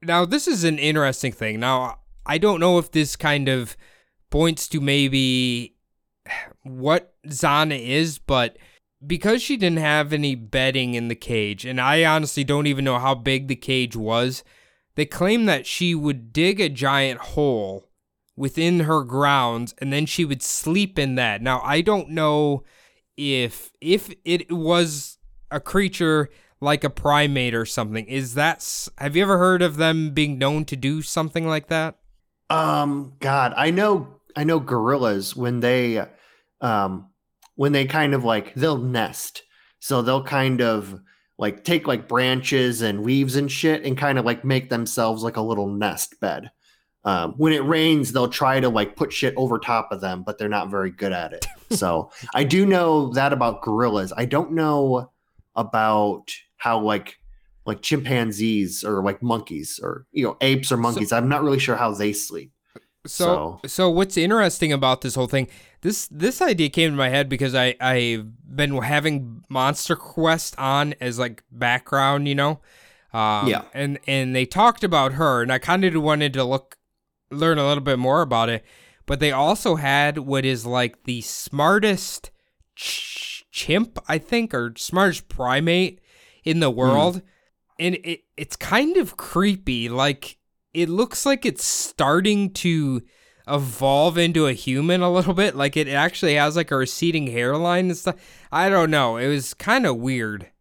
[0.02, 1.60] Now, this is an interesting thing.
[1.60, 3.76] Now, I don't know if this kind of
[4.30, 5.76] points to maybe
[6.64, 8.58] what Zana is, but
[9.06, 13.00] because she didn't have any bedding in the cage, and I honestly don't even know
[13.00, 14.44] how big the cage was,
[14.96, 17.87] they claim that she would dig a giant hole
[18.38, 21.42] within her grounds and then she would sleep in that.
[21.42, 22.64] Now, I don't know
[23.18, 25.18] if if it was
[25.52, 26.30] a creature
[26.62, 28.06] like a primate or something.
[28.06, 31.96] Is that have you ever heard of them being known to do something like that?
[32.50, 36.06] Um, God, I know, I know gorillas when they,
[36.62, 37.10] um,
[37.56, 39.44] when they kind of like they'll nest,
[39.80, 41.02] so they'll kind of
[41.38, 45.38] like take like branches and leaves and shit and kind of like make themselves like
[45.38, 46.50] a little nest bed.
[47.08, 50.38] Um, when it rains, they'll try to like put shit over top of them, but
[50.38, 51.46] they're not very good at it.
[51.72, 54.12] so I do know that about gorillas.
[54.18, 55.10] I don't know
[55.56, 57.18] about how like
[57.66, 61.14] like chimpanzees or like monkeys or you know apes or monkeys.
[61.14, 62.52] I'm not really sure how they sleep.
[63.06, 65.48] So, so what's interesting about this whole thing?
[65.84, 70.94] This this idea came to my head because I I've been having Monster Quest on
[71.00, 72.60] as like background, you know.
[73.14, 73.62] Um, Yeah.
[73.74, 76.77] And and they talked about her, and I kind of wanted to look
[77.32, 78.64] learn a little bit more about it.
[79.06, 82.32] But they also had what is like the smartest
[82.76, 86.02] ch- chimp, I think, or smartest primate
[86.44, 86.78] in the hmm.
[86.78, 87.22] world,
[87.80, 89.90] and it it's kind of creepy.
[89.90, 90.38] Like
[90.74, 93.02] it looks like it's starting to
[93.48, 95.56] evolve into a human a little bit.
[95.56, 98.16] Like it actually has like a receding hairline and stuff.
[98.52, 99.18] I don't know.
[99.18, 100.52] It was kind of weird.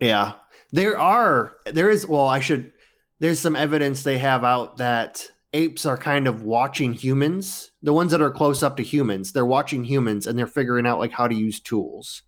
[0.00, 0.34] Yeah.
[0.72, 2.72] There are there is well, I should
[3.18, 7.70] there's some evidence they have out that apes are kind of watching humans.
[7.82, 10.98] The ones that are close up to humans, they're watching humans and they're figuring out
[10.98, 12.22] like how to use tools.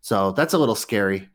[0.00, 1.28] So that's a little scary.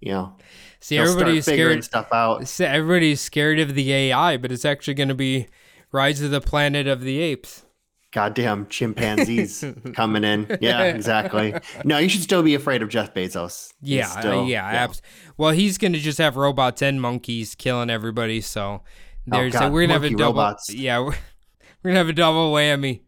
[0.00, 0.36] You know.
[0.80, 2.06] See, they'll everybody's figuring scared.
[2.08, 2.60] stuff out.
[2.60, 5.46] Everybody's scared of the AI, but it's actually going to be
[5.92, 7.66] Rise of the Planet of the Apes.
[8.12, 9.62] Goddamn chimpanzees
[9.94, 10.56] coming in.
[10.60, 11.54] Yeah, exactly.
[11.84, 13.72] No, you should still be afraid of Jeff Bezos.
[13.82, 15.02] Yeah, uh, still- yeah, abs-
[15.36, 18.40] Well, he's going to just have robots and monkeys killing everybody.
[18.40, 18.82] So
[19.26, 20.24] there's Oh, God, we're gonna have a double.
[20.40, 20.72] robots.
[20.72, 21.04] Yeah, we're,
[21.82, 23.02] we're gonna have a double whammy.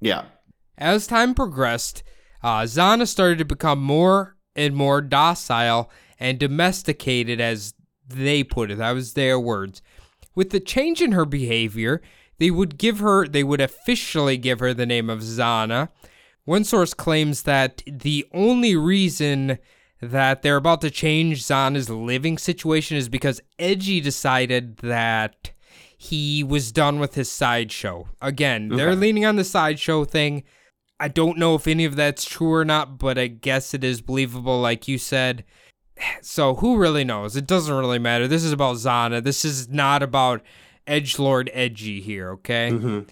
[0.00, 0.24] Yeah.
[0.78, 2.02] As time progressed,
[2.42, 7.74] uh, Zana started to become more and more docile and domesticated, as
[8.08, 8.78] they put it.
[8.78, 9.82] That was their words.
[10.34, 12.02] With the change in her behavior,
[12.38, 15.88] they would give her, they would officially give her the name of Zana.
[16.44, 19.58] One source claims that the only reason
[20.02, 25.50] that they're about to change Zana's living situation is because Edgy decided that
[26.06, 28.06] he was done with his sideshow.
[28.20, 30.42] Again, they're leaning on the sideshow thing.
[30.98, 34.00] I don't know if any of that's true or not, but I guess it is
[34.00, 35.44] believable, like you said.
[36.20, 37.36] So who really knows?
[37.36, 38.28] It doesn't really matter.
[38.28, 39.22] This is about Zana.
[39.22, 40.42] This is not about
[40.86, 42.70] Edgelord Edgy here, okay?
[42.70, 43.08] Mhm.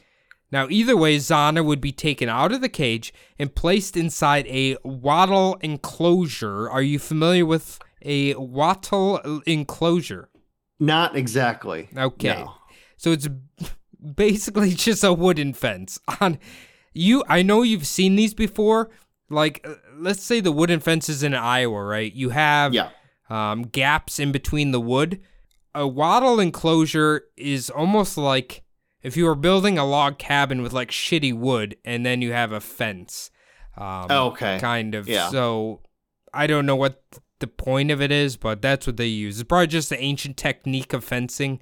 [0.52, 4.76] Now, either way, Zana would be taken out of the cage and placed inside a
[4.85, 6.68] wattle enclosure.
[6.70, 10.28] Are you familiar with a wattle enclosure?
[10.78, 11.88] Not exactly.
[11.96, 12.28] Okay.
[12.44, 12.52] No.
[12.96, 13.28] So it's
[14.14, 15.98] basically just a wooden fence.
[16.20, 16.38] On
[16.92, 18.90] you, I know you've seen these before.
[19.30, 22.12] Like, uh, let's say the wooden fences in Iowa, right?
[22.12, 22.90] You have Yeah.
[23.30, 25.20] um, gaps in between the wood.
[25.74, 28.62] A wattle enclosure is almost like
[29.02, 32.52] if you were building a log cabin with like shitty wood, and then you have
[32.52, 33.30] a fence.
[33.76, 34.59] Um, Okay.
[34.61, 35.09] kind of.
[35.09, 35.30] Yeah.
[35.30, 35.80] So
[36.33, 37.02] I don't know what
[37.40, 39.40] the point of it is, but that's what they use.
[39.40, 41.61] It's probably just the ancient technique of fencing.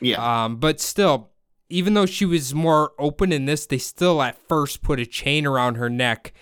[0.00, 0.44] Yeah.
[0.44, 1.30] Um, but still,
[1.68, 5.46] even though she was more open in this, they still at first put a chain
[5.46, 6.32] around her neck.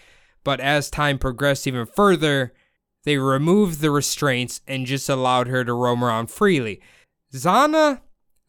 [0.44, 2.54] But as time progressed even further,
[3.04, 6.80] they removed the restraints and just allowed her to roam around freely.
[7.32, 8.00] Zana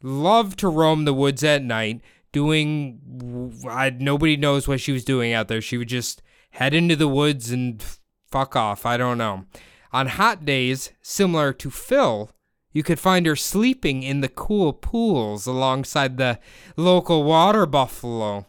[0.01, 3.53] loved to roam the woods at night, doing.
[3.69, 5.61] I, nobody knows what she was doing out there.
[5.61, 7.83] She would just head into the woods and
[8.31, 8.85] fuck off.
[8.85, 9.45] I don't know.
[9.91, 12.31] On hot days, similar to Phil,
[12.71, 16.39] you could find her sleeping in the cool pools alongside the
[16.77, 18.45] local water buffalo.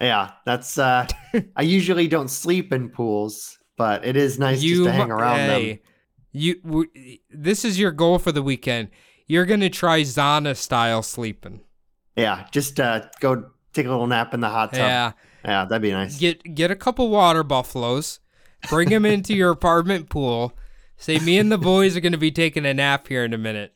[0.00, 0.32] yeah.
[0.44, 1.06] That's uh
[1.56, 5.60] I usually don't sleep in pools, but it is nice just to hang around them.
[5.60, 5.82] hey,
[6.32, 6.90] You, w-
[7.30, 8.88] this is your goal for the weekend.
[9.26, 11.60] You're gonna try Zana style sleeping.
[12.16, 12.46] Yeah.
[12.50, 14.80] Just uh go take a little nap in the hot tub.
[14.80, 15.12] Yeah,
[15.44, 16.18] Yeah, that'd be nice.
[16.18, 18.18] get get a couple water buffaloes,
[18.68, 20.52] bring them into your apartment pool.
[21.00, 23.74] Say me and the boys are gonna be taking a nap here in a minute.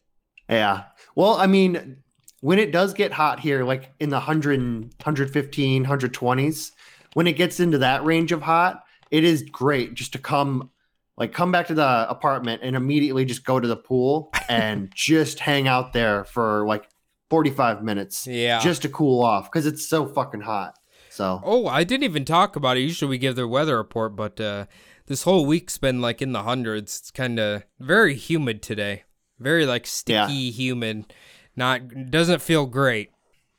[0.48, 0.84] Yeah.
[1.16, 1.96] Well, I mean,
[2.42, 6.70] when it does get hot here, like in the 100, 115, 120s,
[7.14, 10.70] when it gets into that range of hot, it is great just to come
[11.16, 15.38] like come back to the apartment and immediately just go to the pool and just
[15.38, 16.88] hang out there for like
[17.30, 18.58] 45 minutes Yeah.
[18.60, 20.74] just to cool off because it's so fucking hot.
[21.10, 22.80] So Oh, I didn't even talk about it.
[22.80, 24.66] Usually we give the weather report, but uh,
[25.06, 26.98] this whole week's been like in the hundreds.
[26.98, 29.04] It's kind of very humid today.
[29.38, 30.26] Very like Yeah.
[30.26, 31.12] sticky, humid.
[31.56, 33.10] Not doesn't feel great.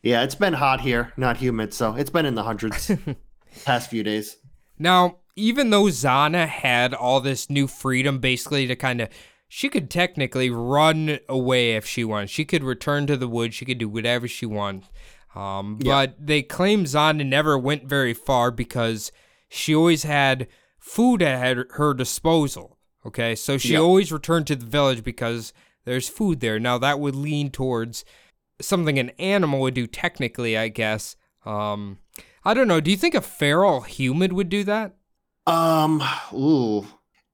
[0.04, 1.74] yeah, it's been hot here, not humid.
[1.74, 2.92] So it's been in the hundreds
[3.66, 4.38] past few days.
[4.78, 9.10] Now, even though Zana had all this new freedom basically to kind of
[9.48, 12.32] she could technically run away if she wants.
[12.34, 13.56] She could return to the woods.
[13.56, 14.88] She could do whatever she wants.
[15.36, 19.12] Um, but they claim Zana never went very far because
[19.50, 20.48] she always had
[20.86, 22.78] food at her- disposal.
[23.06, 23.80] Okay, so she Yeah.
[23.80, 25.52] always returned to the village because
[25.84, 26.60] there's food there.
[26.60, 28.06] Now that would lean towards
[28.62, 31.16] something an animal would do technically, I guess.
[31.46, 32.00] Um,
[32.44, 32.80] I don't know.
[32.80, 34.96] Do you think a feral human would do that?
[35.48, 36.02] Um,
[36.34, 36.88] ooh.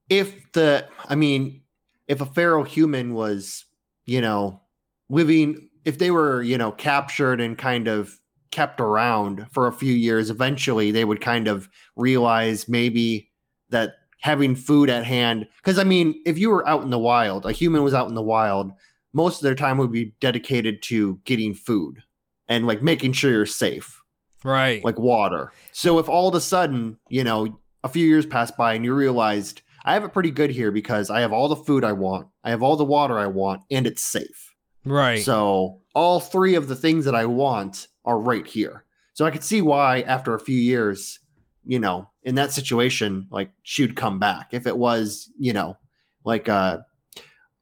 [0.10, 1.62] If the, I mean,
[2.08, 3.66] if a feral human was,
[4.06, 4.62] you know,
[5.10, 8.20] living, if they were, you know, captured and kind of
[8.52, 13.30] kept around for a few years, eventually they would kind of realize maybe
[13.72, 17.46] that having food at hand, because I mean, if you were out in the wild,
[17.46, 18.72] a human was out in the wild,
[19.14, 22.04] most of their time would be dedicated to getting food
[22.48, 24.02] and like making sure you're safe
[24.44, 24.84] Right.
[24.86, 25.52] like water.
[25.72, 28.94] So if all of a sudden, you know, a few years pass by and you
[28.94, 32.28] realized I have it pretty good here because I have all the food I want,
[32.44, 34.54] I have all the water I want, and it's safe.
[34.86, 35.24] right.
[35.24, 38.86] So all three of the things that I want are right here.
[39.14, 41.20] So I could see why after a few years,
[41.66, 44.50] you know, in that situation, like she'd come back.
[44.54, 45.78] If it was, you know,
[46.24, 46.80] like uh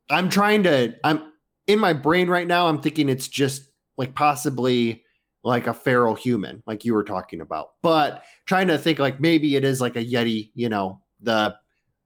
[0.09, 1.31] I'm trying to I'm
[1.67, 3.63] in my brain right now, I'm thinking it's just
[3.97, 5.03] like possibly
[5.43, 7.71] like a feral human, like you were talking about.
[7.81, 11.55] But trying to think like maybe it is like a Yeti, you know, the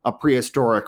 [0.06, 0.86] a prehistoric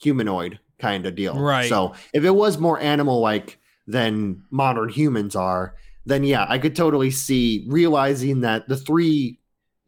[0.00, 1.38] humanoid kind of deal.
[1.38, 1.68] Right.
[1.68, 6.76] So if it was more animal like than modern humans are, then yeah, I could
[6.76, 9.38] totally see realizing that the three,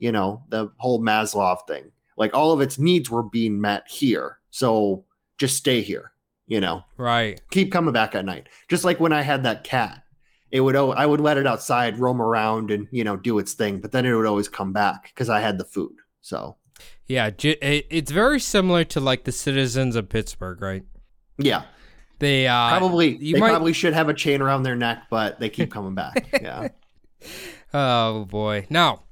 [0.00, 4.38] you know, the whole Maslow thing, like all of its needs were being met here.
[4.50, 5.04] So
[5.38, 6.10] just stay here,
[6.48, 7.40] you know, right.
[7.52, 8.48] keep coming back at night.
[8.68, 10.02] Just like when I had that cat,
[10.50, 13.52] it would, oh, I would let it outside, roam around and, you know, do its
[13.54, 15.92] thing, but then it would always come back because I had the food.
[16.20, 16.56] So
[17.06, 17.30] Yeah.
[17.38, 20.82] It's very similar to like the citizens of Pittsburgh, right?
[21.38, 21.62] yeah,
[22.18, 25.38] They uh, probably, you they might- probably should have a chain around their neck, but
[25.40, 26.26] they keep coming back.
[26.42, 26.68] Yeah.
[27.72, 28.66] Oh boy.
[28.70, 29.02] Now,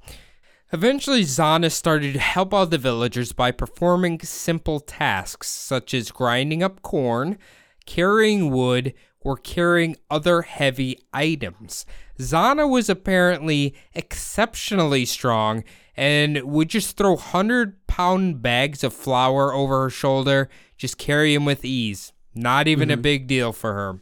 [0.71, 6.63] eventually Zana started to help out the villagers by performing simple tasks such as grinding
[6.63, 7.37] up corn,
[7.85, 11.85] carrying wood, or carrying other heavy items.
[12.19, 15.63] Zana was apparently exceptionally strong
[15.95, 21.45] and would just throw 100 pound bags of flour over her shoulder, just carry them
[21.45, 22.13] with ease.
[22.33, 23.01] Not even a mm-hmm.
[23.01, 23.99] big deal for her.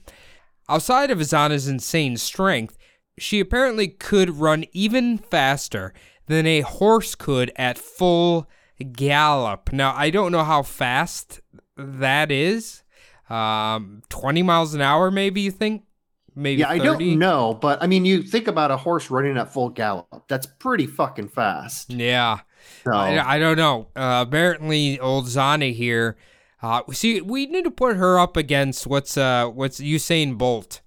[0.69, 2.77] Outside of Zana's insane strength,
[3.17, 5.93] she apparently could run even faster
[6.27, 8.47] than a horse could at full
[8.93, 9.73] gallop.
[9.73, 11.41] Now, I don't know how fast
[11.75, 12.83] that is.
[13.29, 15.83] Um, 20 miles an hour, maybe you think?
[16.35, 19.51] Maybe Yeah, I don't know, but I mean, you think about a horse running at
[19.51, 20.27] full gallop.
[20.27, 21.91] That's pretty fucking fast.
[21.91, 22.41] Yeah.
[22.83, 23.87] So, I, I don't know.
[23.95, 26.15] Uh, apparently, old Zana here.
[26.61, 30.81] Uh, see, we need to put her up against what's uh what's Usain Bolt.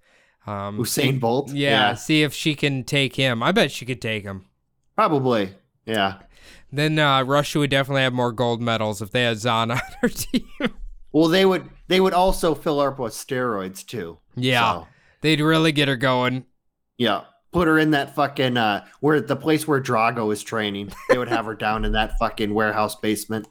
[0.46, 1.52] Um, Usain Bolt.
[1.52, 3.42] yeah, see if she can take him.
[3.42, 4.46] I bet she could take him.
[5.00, 5.54] Probably.
[5.86, 6.18] Yeah.
[6.70, 10.10] Then uh, Russia would definitely have more gold medals if they had Zana on their
[10.10, 10.46] team.
[11.10, 11.68] Well, they would.
[11.88, 14.18] They would also fill her up with steroids too.
[14.36, 14.86] yeah, So,
[15.22, 16.44] they'd really get her going.
[16.98, 17.22] yeah.
[17.52, 20.92] Put her in that fucking uh where the place where Drago is training.
[21.08, 23.48] They would have her down in that fucking warehouse basement.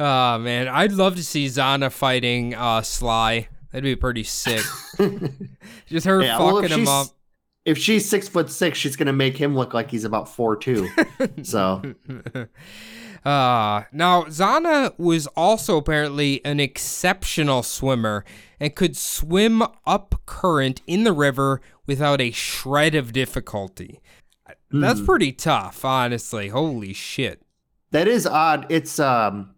[0.00, 3.46] Oh man, I'd love to see Zana fighting uh, Sly.
[3.70, 4.64] That'd be pretty sick.
[5.86, 7.06] Just her Yeah, well, fucking him up.
[7.70, 10.88] If she's six foot six, she's gonna make him look like he's about four two.
[11.42, 11.82] so
[13.24, 18.24] Uh, now, Zana was also apparently an exceptional swimmer
[18.58, 24.00] and could swim up current in the river without a shred of difficulty.
[24.70, 26.48] That's pretty tough, honestly.
[26.48, 27.42] Holy shit.
[27.90, 28.66] that is odd.
[28.70, 29.54] It's um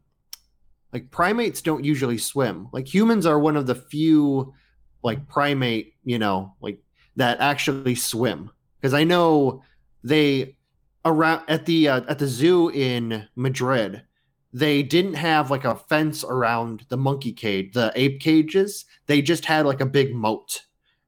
[0.93, 2.69] like primates don't usually swim.
[2.73, 4.55] Like humans are one of the few
[5.05, 6.81] like primate, you know, like
[7.17, 8.51] that actually swim.
[8.81, 9.63] Because I know
[10.03, 10.57] they
[11.05, 14.03] around at the uh, at the zoo in Madrid,
[14.53, 18.85] they didn't have like a fence around the monkey cage, the ape cages.
[19.07, 20.63] They just had like a big moat,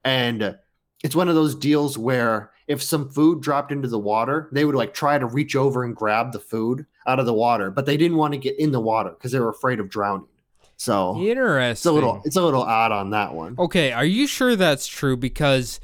[0.05, 0.57] and
[1.03, 4.75] it's one of those deals where if some food dropped into the water, they would
[4.75, 7.97] like try to reach over and grab the food out of the water, but they
[7.97, 10.29] didn't want to get in the water because they were afraid of drowning.
[10.77, 11.71] So Interesting.
[11.71, 13.55] it's a little it's a little odd on that one.
[13.59, 15.17] Okay, are you sure that's true?
[15.17, 15.79] Because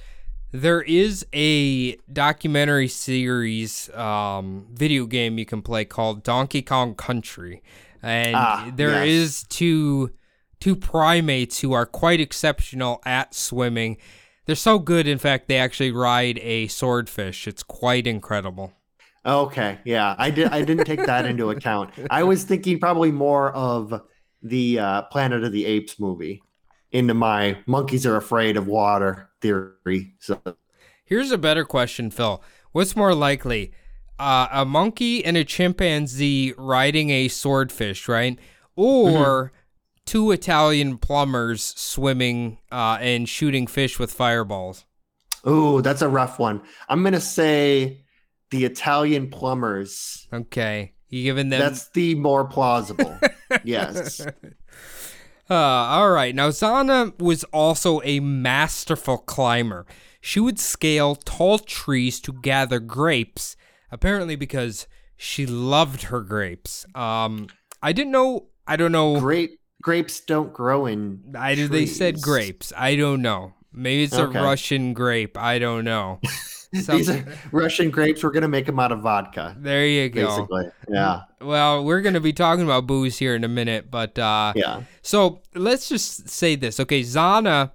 [0.52, 7.62] there is a documentary series, um, video game you can play called Donkey Kong Country,
[8.02, 9.06] and Ah, there yes.
[9.06, 10.10] is two
[10.60, 13.96] two primates who are quite exceptional at swimming.
[14.44, 17.46] They're so good, in fact, they actually ride a swordfish.
[17.48, 18.72] It's quite incredible.
[19.24, 20.48] Okay, yeah, I did.
[20.48, 21.90] I didn't take that into account.
[22.10, 24.02] I was thinking probably more of
[24.42, 26.42] the uh, Planet of the Apes movie
[26.90, 30.14] into my monkeys are afraid of water theory.
[30.18, 30.40] So
[31.04, 32.42] Here's a better question, Phil.
[32.72, 33.72] What's more likely,
[34.18, 38.38] uh, a monkey and a chimpanzee riding a swordfish, right?
[38.76, 39.52] Or
[40.06, 44.84] two Italian plumbers swimming uh, and shooting fish with fireballs?
[45.46, 46.60] Ooh, that's a rough one.
[46.88, 48.04] I'm gonna say
[48.50, 50.28] the Italian plumbers.
[50.32, 50.92] Okay.
[51.08, 53.18] You giving them That's the more plausible.
[53.64, 54.24] yes.
[55.50, 56.34] Uh, all right.
[56.34, 59.84] Now, Zana was also a masterful climber.
[60.20, 63.56] She would scale tall trees to gather grapes,
[63.90, 64.86] apparently because
[65.16, 66.86] she loved her grapes.
[66.94, 67.48] Um,
[67.82, 68.46] I didn't know.
[68.66, 69.18] I don't know.
[69.18, 71.34] Grape grapes don't grow in.
[71.36, 72.72] I they said grapes.
[72.76, 73.54] I don't know.
[73.72, 74.38] Maybe it's Okay.
[74.38, 75.36] a Russian grape.
[75.36, 76.20] I don't know.
[76.82, 78.22] Some- These are Russian grapes.
[78.22, 80.26] We're gonna make them out of vodka, there you go.
[80.26, 80.66] basically.
[80.88, 84.82] Yeah, Well, we're gonna be talking about booze here in a minute, but uh, yeah.
[85.02, 86.78] So let's just say this.
[86.80, 87.72] Okay, Zana,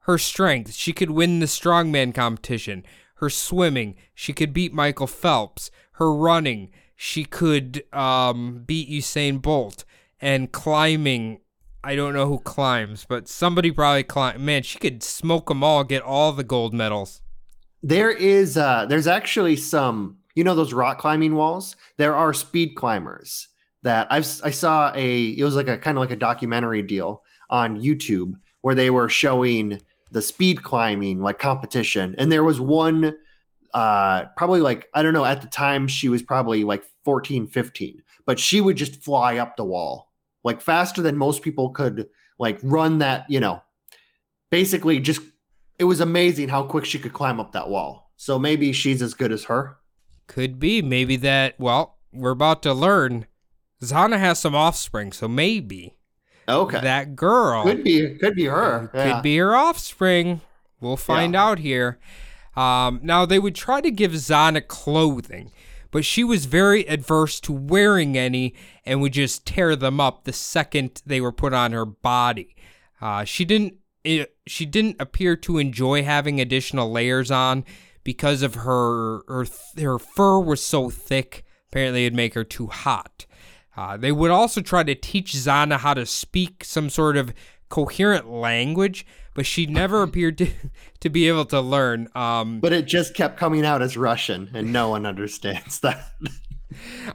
[0.00, 2.84] her strength, she could win the strongman competition.
[3.16, 5.70] Her swimming, she could beat Michael Phelps.
[5.92, 9.84] Her running, she could um, beat Usain Bolt.
[10.20, 11.40] And climbing,
[11.84, 14.44] I don't know who climbs, but somebody probably climb.
[14.44, 17.21] Man, she could smoke them all, get all the gold medals.
[17.82, 21.76] There is uh there's actually some you know those rock climbing walls.
[21.96, 23.48] There are speed climbers
[23.82, 27.22] that I've I saw a it was like a kind of like a documentary deal
[27.50, 29.80] on YouTube where they were showing
[30.10, 33.16] the speed climbing like competition and there was one
[33.74, 38.02] uh probably like I don't know at the time she was probably like 14 15
[38.26, 40.12] but she would just fly up the wall
[40.44, 42.08] like faster than most people could
[42.38, 43.62] like run that you know
[44.50, 45.22] basically just
[45.82, 48.12] it was amazing how quick she could climb up that wall.
[48.16, 49.78] So maybe she's as good as her.
[50.28, 50.80] Could be.
[50.80, 53.26] Maybe that, well, we're about to learn.
[53.82, 55.96] Zana has some offspring, so maybe
[56.48, 56.80] Okay.
[56.80, 57.64] that girl.
[57.64, 58.90] could be could be her.
[58.92, 59.20] Could Yeah.
[59.22, 60.40] be her offspring.
[60.80, 61.98] We'll find out here.
[62.54, 65.50] Um, now, they would try to give Zana clothing,
[65.90, 68.54] but she was very adverse to wearing any
[68.86, 72.54] and would just tear them up the second they were put on her body.
[73.00, 73.74] Uh, she didn't.
[74.04, 77.64] It, she didn't appear to enjoy having additional layers on
[78.04, 79.46] because of her her
[79.78, 81.44] her fur was so thick.
[81.70, 83.26] Apparently, it'd make her too hot.
[83.76, 87.32] Uh, they would also try to teach Zana how to speak some sort of
[87.70, 90.48] coherent language, but she never appeared to,
[91.00, 92.08] to be able to learn.
[92.14, 96.12] Um, But it just kept coming out as Russian and no one understands that.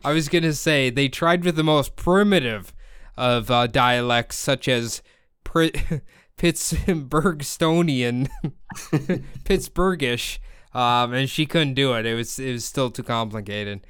[0.03, 2.73] I was going to say they tried with the most primitive
[3.15, 5.01] of uh, dialects, such as
[5.43, 5.71] Pri-
[6.37, 8.27] Pittsburghstonian,
[9.43, 10.39] Pittsburghish,
[10.73, 12.05] um, and she couldn't do it.
[12.05, 13.85] It was it was still too complicated.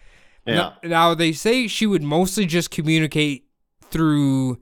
[0.45, 0.54] Yeah.
[0.56, 3.45] Now, now they say she would mostly just communicate
[3.84, 4.60] through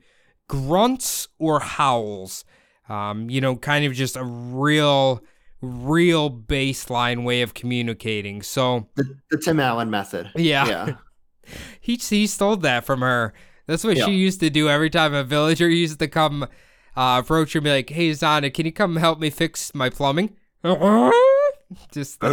[0.48, 2.44] grunts or howls.
[2.90, 5.24] Um, you know, kind of just a real,
[5.62, 8.42] real baseline way of communicating.
[8.44, 10.30] So The, the Tim Allen method.
[10.36, 10.96] yeah, Yeah.
[11.82, 13.34] he he stole that from her.
[13.68, 14.06] That's what Yeah.
[14.06, 16.48] she used to do every time a villager used to come
[16.96, 20.36] uh, and be like, "Hey Zana, can you come help me fix my plumbing?"
[21.91, 22.24] Just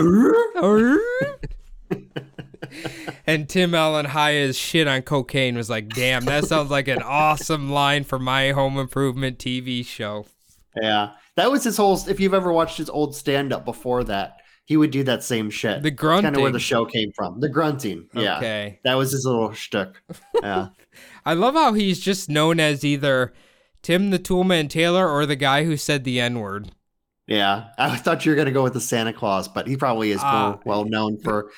[3.26, 7.02] and Tim Allen, high as shit on cocaine, was like, "Damn, that sounds like an
[7.02, 10.26] awesome line for my Home Improvement TV show."
[10.80, 11.10] Yeah.
[11.36, 14.76] That was his whole if you've ever watched his old stand up before that, he
[14.76, 15.82] would do that same shit.
[15.82, 17.40] The grunting, kind of where the show came from.
[17.40, 18.08] The grunting.
[18.14, 18.36] Yeah.
[18.36, 18.80] Okay.
[18.84, 19.88] That was his little shtick.
[20.42, 20.68] Yeah.
[21.24, 23.32] I love how he's just known as either
[23.82, 26.70] Tim the Toolman Taylor or the guy who said the N word.
[27.26, 30.20] Yeah, I thought you were gonna go with the Santa Claus, but he probably is
[30.22, 30.50] Ah.
[30.50, 31.50] more well known for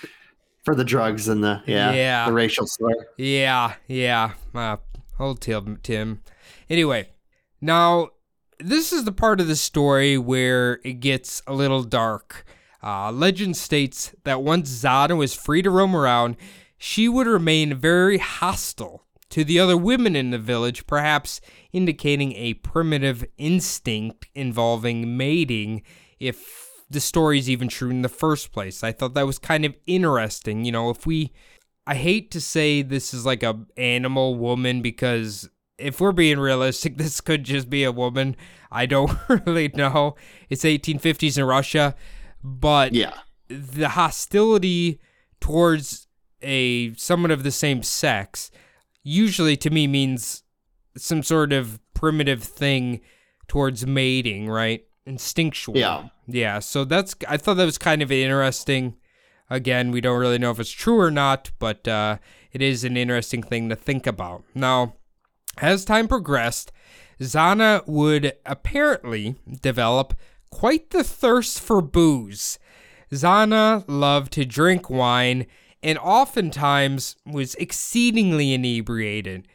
[0.64, 2.26] for the drugs and the yeah, Yeah.
[2.26, 2.94] the racial slur.
[3.18, 4.32] Yeah, yeah.
[4.54, 4.76] Uh,
[5.20, 5.78] old Tim.
[5.82, 6.22] Tim.
[6.70, 7.10] Anyway,
[7.60, 8.10] now
[8.58, 12.44] this is the part of the story where it gets a little dark.
[12.82, 16.36] Uh, legend states that once Zana was free to roam around,
[16.78, 19.03] she would remain very hostile
[19.34, 21.40] to the other women in the village, perhaps
[21.72, 25.82] indicating a primitive instinct involving mating,
[26.20, 28.84] if the story's even true in the first place.
[28.84, 30.64] I thought that was kind of interesting.
[30.64, 31.32] You know, if we
[31.84, 36.96] I hate to say this is like a animal woman because if we're being realistic,
[36.96, 38.36] this could just be a woman.
[38.70, 40.14] I don't really know.
[40.48, 41.96] It's 1850s in Russia,
[42.44, 43.18] but Yeah,
[43.48, 45.00] the hostility
[45.40, 46.06] towards
[46.40, 48.52] a someone of the same sex
[49.04, 50.42] usually to me means
[50.96, 53.00] some sort of primitive thing
[53.46, 54.84] towards mating, right?
[55.06, 55.76] Instinctual.
[55.76, 56.08] Yeah.
[56.26, 58.96] Yeah, so that's I thought that was kind of interesting.
[59.50, 62.16] Again, we don't really know if it's true or not, but uh,
[62.52, 64.42] it is an interesting thing to think about.
[64.54, 64.94] Now,
[65.58, 66.72] as time progressed,
[67.20, 70.14] Zana would apparently develop
[70.50, 72.58] quite the thirst for booze.
[73.12, 75.46] Zana loved to drink wine
[75.84, 79.46] and oftentimes was exceedingly inebriated.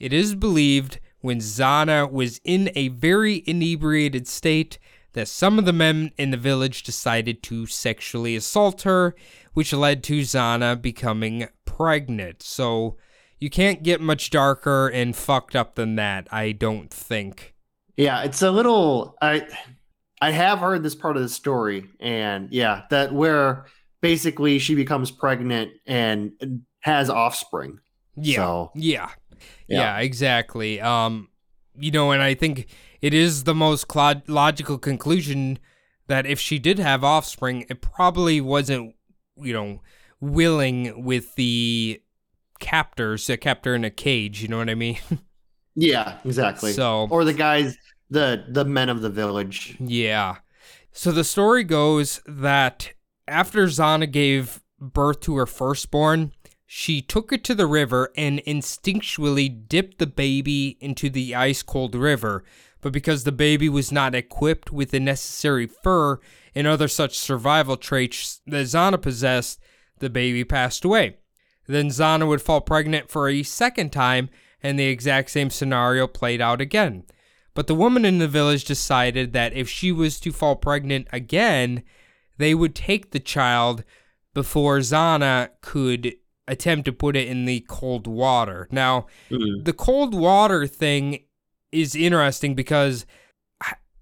[0.00, 4.78] It is believed when Zana was in a very inebriated state
[5.12, 9.14] that some of the men in the village decided to sexually assault her,
[9.54, 12.42] which led to Zana becoming pregnant.
[12.42, 12.96] So
[13.38, 17.54] you can't get much darker and fucked up than that, I don't think.
[17.96, 19.46] Yeah, it's a little I
[20.20, 23.66] I have heard this part of the story and yeah, that where
[24.10, 26.32] basically she becomes pregnant and
[26.80, 27.78] has offspring.
[28.16, 28.36] Yeah.
[28.36, 29.10] So- yeah.
[29.68, 29.80] Yeah.
[29.80, 30.80] Yeah, exactly.
[30.80, 31.28] Um
[31.78, 32.68] you know, and I think
[33.02, 35.58] it is the most clo- logical conclusion
[36.06, 38.94] that if she did have offspring, it probably wasn't,
[39.36, 39.82] you know,
[40.20, 42.00] willing with the
[42.60, 44.98] captors, a captor in a cage, you know what I mean?
[45.78, 46.72] Yeah, exactly.
[46.72, 47.76] So- or the guys
[48.08, 49.76] the the men of the village.
[49.78, 50.36] Yeah.
[50.92, 52.94] So the story goes that
[53.28, 56.32] after Zana gave birth to her firstborn,
[56.66, 61.94] she took it to the river and instinctually dipped the baby into the ice cold
[61.94, 62.44] river.
[62.80, 66.18] But because the baby was not equipped with the necessary fur
[66.54, 69.60] and other such survival traits that Zana possessed,
[69.98, 71.16] the baby passed away.
[71.66, 74.28] Then Zana would fall pregnant for a second time,
[74.62, 77.04] and the exact same scenario played out again.
[77.54, 81.82] But the woman in the village decided that if she was to fall pregnant again,
[82.38, 83.84] they would take the child
[84.34, 86.14] before Zana could
[86.48, 88.68] attempt to put it in the cold water.
[88.70, 91.24] Now, the cold water thing
[91.72, 93.06] is interesting because,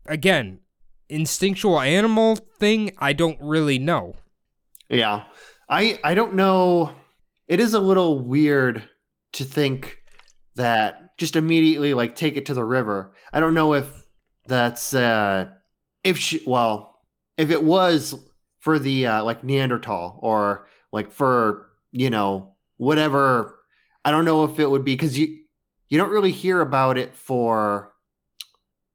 [0.07, 0.61] again,
[1.09, 4.17] instinctual animal thing, I don't really know.
[4.89, 5.25] Yeah.
[5.69, 6.95] I I don't know.
[7.49, 8.83] It is a little weird
[9.33, 9.99] to think
[10.57, 13.15] that just immediately like take it to the river.
[13.33, 13.87] I don't know if
[14.47, 15.47] that's uh
[16.03, 16.94] if she well,
[17.37, 18.15] if it was
[18.61, 23.59] for the uh like Neanderthal or like for, you know, whatever
[24.05, 25.39] I don't know if it would be cuz you
[25.89, 27.93] you don't really hear about it for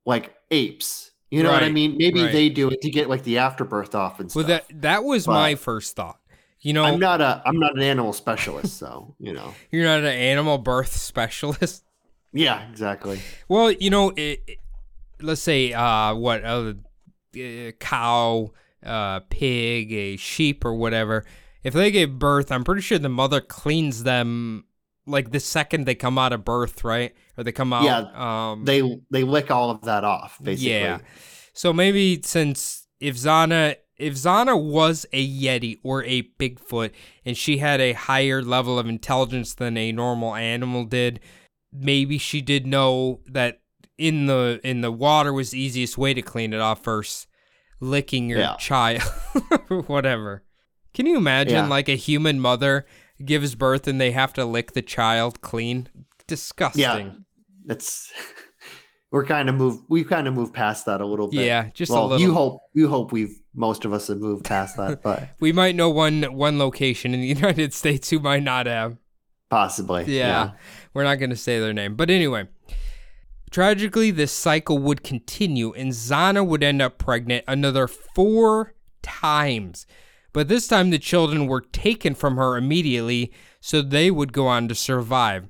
[0.06, 1.12] like apes.
[1.32, 1.96] You know what I mean?
[1.98, 2.32] Maybe right.
[2.32, 5.34] they do it to get like the afterbirth off and Well, that that was But-
[5.34, 6.20] my first thought.
[6.62, 9.54] You know, I'm not a I'm not an animal specialist, so you know.
[9.72, 11.86] you're not an animal birth specialist.
[12.34, 13.22] Yeah, exactly.
[13.48, 14.58] Well, you know, it, it-
[15.22, 16.44] let's say uh, what
[17.36, 18.51] a cow,
[18.86, 21.25] uh, pig, a sheep, or whatever.
[21.63, 24.65] If they gave birth, I'm pretty sure the mother cleans them
[25.05, 27.13] like the second they come out of birth, right?
[27.38, 27.84] Or they come out.
[27.84, 30.71] Yeah, Um, They they lick all of that off, basically.
[30.71, 30.99] yeah.
[31.53, 36.91] So maybe since if Zana if Zana was a Yeti or a Bigfoot
[37.25, 41.19] and she had a higher level of intelligence than a normal animal did,
[41.73, 43.59] maybe she did know that
[44.00, 47.28] in the in the water was the easiest way to clean it off versus
[47.80, 48.56] licking your Yeah.
[48.58, 49.02] child
[49.70, 50.43] or whatever.
[50.93, 51.68] Can you imagine Yeah.
[51.68, 52.86] like a human mother
[53.24, 55.88] gives birth and they have to lick the child clean?
[56.28, 56.82] Disgusting.
[56.82, 57.10] Yeah.
[57.70, 58.12] It's
[59.12, 61.45] we're kind of moved we've kind of moved past that a little bit.
[61.45, 62.20] Yeah, just a little.
[62.20, 65.76] you hope you hope we've most of us have moved past that, but We might
[65.76, 68.97] know one one location in the United States who might not have.
[69.50, 70.06] possibly.
[70.06, 70.52] Yeah.
[70.93, 71.95] We're not going to say their name.
[71.95, 72.47] But anyway,
[73.50, 79.86] tragically, this cycle would continue and Zana would end up pregnant another four times.
[80.34, 84.68] But this time, the children were taken from her immediately so they would go on
[84.68, 85.47] to survive.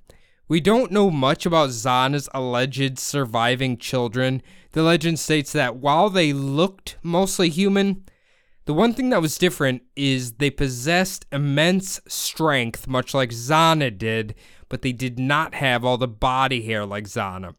[0.48, 4.42] We don't know much about Zana's alleged surviving children.
[4.72, 8.04] The legend states that while they looked mostly human,
[8.66, 14.36] the one thing that was different is they possessed immense strength, much like Zana did,
[14.70, 17.56] but they did not have all the body hair like Zana.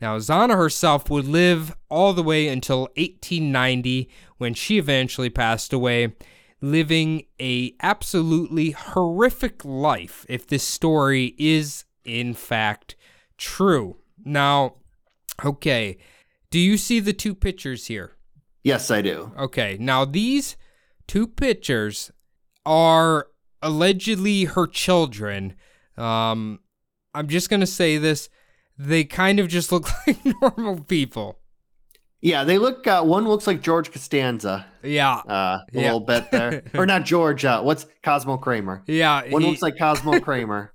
[0.00, 6.14] Now, Zana herself would live all the way until 1890 when she eventually passed away,
[6.62, 12.96] living a absolutely horrific life if this story is in fact
[13.36, 13.96] true.
[14.24, 14.76] Now,
[15.44, 15.98] okay,
[16.50, 18.16] do you see the two pictures here?
[18.62, 19.32] Yes, I do.
[19.38, 20.56] Okay, now these
[21.06, 22.10] two pictures
[22.66, 23.28] are
[23.62, 25.54] allegedly her children.
[25.96, 26.60] Um,
[27.14, 28.28] I'm just gonna say this:
[28.82, 31.38] they kind of just look like normal people.
[32.22, 35.80] Yeah, they look uh, one looks like George Costanza, Yeah, uh, a Yeah.
[35.82, 36.62] little bit there.
[36.74, 38.82] or not George, uh, what's Cosmo Kramer?
[38.86, 39.22] yeah.
[39.30, 40.72] One he- looks like Cosmo Kramer.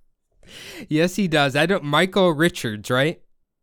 [0.89, 1.55] yes, he does.
[1.55, 1.83] I don't.
[1.83, 3.21] Michael Richards, right?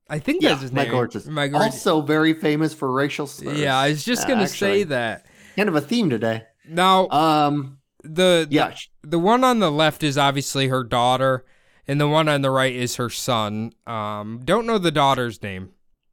[0.09, 1.03] I think yeah, that's his Michael name.
[1.03, 1.26] Richards.
[1.28, 3.59] Michael Also very famous for racial slurs.
[3.59, 5.26] Yeah, I was just Uh, gonna say that.
[5.57, 6.43] Kind of a theme today.
[6.68, 11.45] Now, Um, the yeah, the one on the left is obviously her daughter,
[11.88, 13.72] and the one on the right is her son.
[13.86, 15.70] Um, don't know the daughter's name.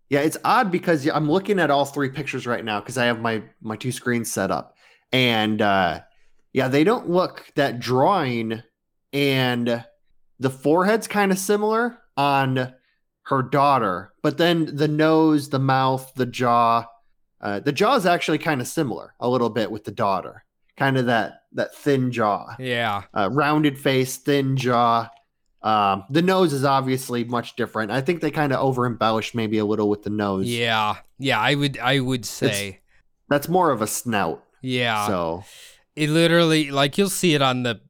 [0.09, 3.19] Yeah, it's odd because I'm looking at all three pictures right now because I have
[3.21, 4.75] my my two screens set up,
[5.11, 6.01] and uh,
[6.53, 8.63] yeah, they don't look that drawing,
[9.13, 9.83] and
[10.39, 12.73] the forehead's kind of similar on
[13.23, 16.85] her daughter, but then the nose, the mouth, the jaw,
[17.41, 20.43] Uh, the jaw is actually kind of similar a little bit with the daughter,
[20.75, 23.03] kind of that that thin jaw, Yeah.
[23.15, 25.07] uh, rounded face, thin jaw.
[25.61, 27.91] Um, the nose is obviously much different.
[27.91, 30.47] I think they kind of over embellished maybe a little with the nose.
[30.47, 30.97] Yeah.
[31.17, 32.79] Yeah, I would I would say.
[33.29, 34.43] That's more of a snout.
[34.61, 35.05] Yeah.
[35.07, 35.43] So
[35.95, 37.81] It literally like you'll see it on the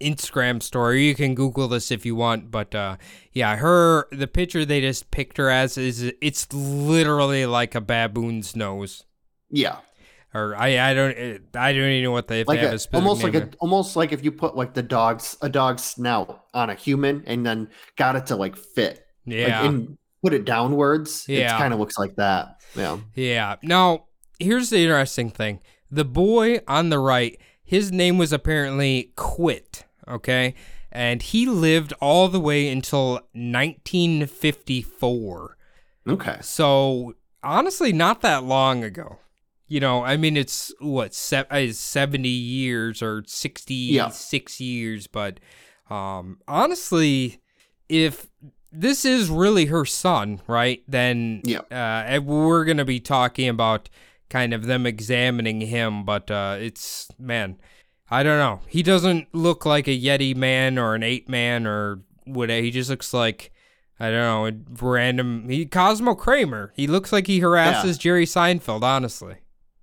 [0.00, 1.06] Instagram story.
[1.06, 2.96] You can Google this if you want, but uh
[3.32, 8.54] yeah, her the picture they just picked her as is it's literally like a baboon's
[8.54, 9.04] nose.
[9.50, 9.78] yeah,
[10.36, 12.96] Or I I don't eh, I don't even know what they like they have a,
[12.96, 16.68] almost like a almost like if you put like the dog's a dog's snout on
[16.70, 19.44] a human and then got it to like fit, there.
[19.44, 19.66] like, yeah.
[19.66, 21.24] and put it downwards.
[21.28, 21.56] It Yeah.
[21.58, 22.60] kind of looks like that.
[22.74, 22.98] Yeah.
[23.14, 23.56] Yeah.
[23.62, 24.06] Now,
[24.38, 25.60] here's the interesting thing.
[25.90, 30.54] The boy on the right, his name was apparently Quit, okay?
[30.90, 35.56] And he lived all the way until 1954.
[36.08, 36.38] Okay.
[36.40, 39.18] So, honestly, not that long ago.
[39.68, 45.40] You know, I mean, it's what, se- uh, 70 years or 66 years, but
[45.90, 47.40] um, honestly,
[47.88, 48.26] if
[48.72, 50.82] this is really her son, right?
[50.86, 51.60] Then Yeah.
[51.70, 53.88] uh, we're gonna be talking about
[54.28, 57.58] kind of them examining him, but uh, it's man,
[58.10, 58.60] I don't know.
[58.68, 62.50] He doesn't look like a Yeti man or an ape man or what.
[62.50, 63.52] He just looks like
[63.98, 64.20] I don't
[64.54, 65.48] know, random.
[65.48, 66.72] He Cosmo Kramer.
[66.76, 68.82] He looks like he harasses Jerry Seinfeld.
[68.82, 69.36] Honestly,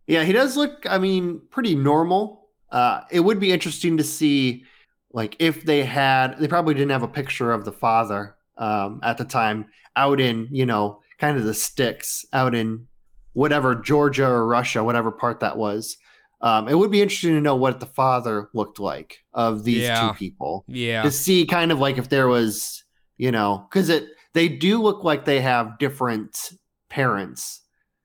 [0.08, 2.48] Yeah, he does look, I mean, pretty normal.
[2.72, 4.66] Uh, it would be interesting to see,
[5.14, 9.18] like, if they had, they probably didn't have a picture of the father um, at
[9.18, 12.88] the time out in, you know, kind of the sticks out in
[13.34, 15.98] whatever Georgia or Russia, whatever part that was.
[16.42, 20.10] Um, it would be interesting to know what the father looked like of these Yeah.
[20.10, 22.84] two people yeah, to see kind of like if there was,
[23.18, 26.52] you know, because it they do look like they have different
[26.90, 27.62] parents.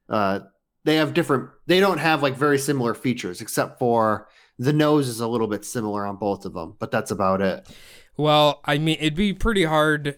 [0.08, 0.40] Uh,
[0.88, 1.50] they have different.
[1.66, 4.26] They don't have like very similar features, except for
[4.58, 7.68] the nose is a little bit similar on both of them, but that's about it.
[8.16, 10.16] Well, I mean, it'd be pretty hard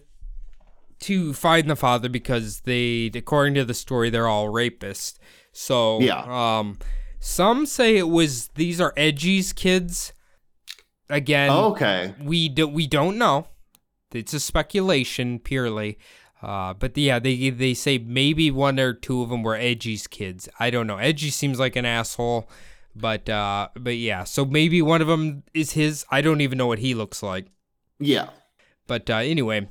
[1.01, 5.19] to find the father because they, according to the story, they're all rapists.
[5.51, 6.23] So, Yeah.
[6.59, 6.79] Um,
[7.19, 10.13] some say it was these are Edgi's kids.
[11.09, 13.47] Again, okay, we do we don't know.
[14.13, 15.99] It's a speculation purely.
[16.41, 20.49] Uh, but yeah, they they say maybe one or two of them were Edgi's kids.
[20.59, 20.97] I don't know.
[20.97, 22.49] Edgy seems like an asshole,
[22.95, 24.23] but uh, but yeah.
[24.23, 26.05] So maybe one of them is his.
[26.09, 27.45] I don't even know what he looks like.
[27.99, 28.29] yeah,
[28.87, 29.69] But uh, anyway,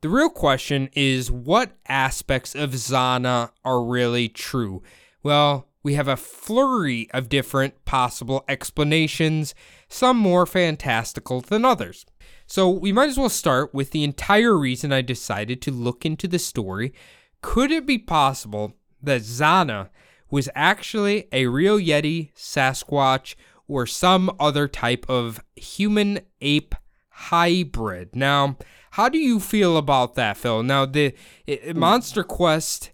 [0.00, 4.82] the real question is what aspects of Zana are really true?
[5.22, 9.54] Well, we have a flurry of different possible explanations,
[9.88, 12.04] some more fantastical than others.
[12.46, 16.28] So we might as well start with the entire reason I decided to look into
[16.28, 16.92] the story.
[17.40, 19.88] Could it be possible that Zana
[20.30, 23.34] was actually a real Yeti, Sasquatch,
[23.68, 26.74] or some other type of human ape
[27.08, 28.14] hybrid?
[28.14, 28.56] Now,
[28.92, 30.62] how do you feel about that, Phil?
[30.62, 31.14] Now, the
[31.48, 32.92] i- Monster Quest,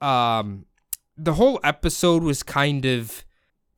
[0.00, 0.66] um,
[1.16, 3.24] the whole episode was kind of,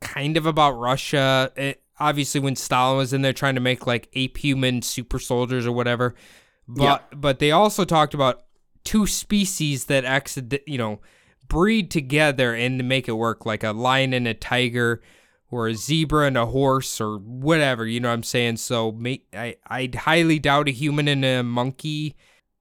[0.01, 1.53] kind of about Russia.
[1.57, 5.67] It, obviously, when Stalin was in there trying to make like ape human super soldiers
[5.67, 6.15] or whatever,
[6.67, 8.45] but but they also talked about
[8.85, 11.01] two species that accident, you know,
[11.49, 15.03] breed together and to make it work, like a lion and a tiger,
[15.51, 17.87] or a zebra and a horse, or whatever.
[17.87, 18.57] You know what I'm saying?
[18.57, 22.17] So, may, I I highly doubt a human and a monkey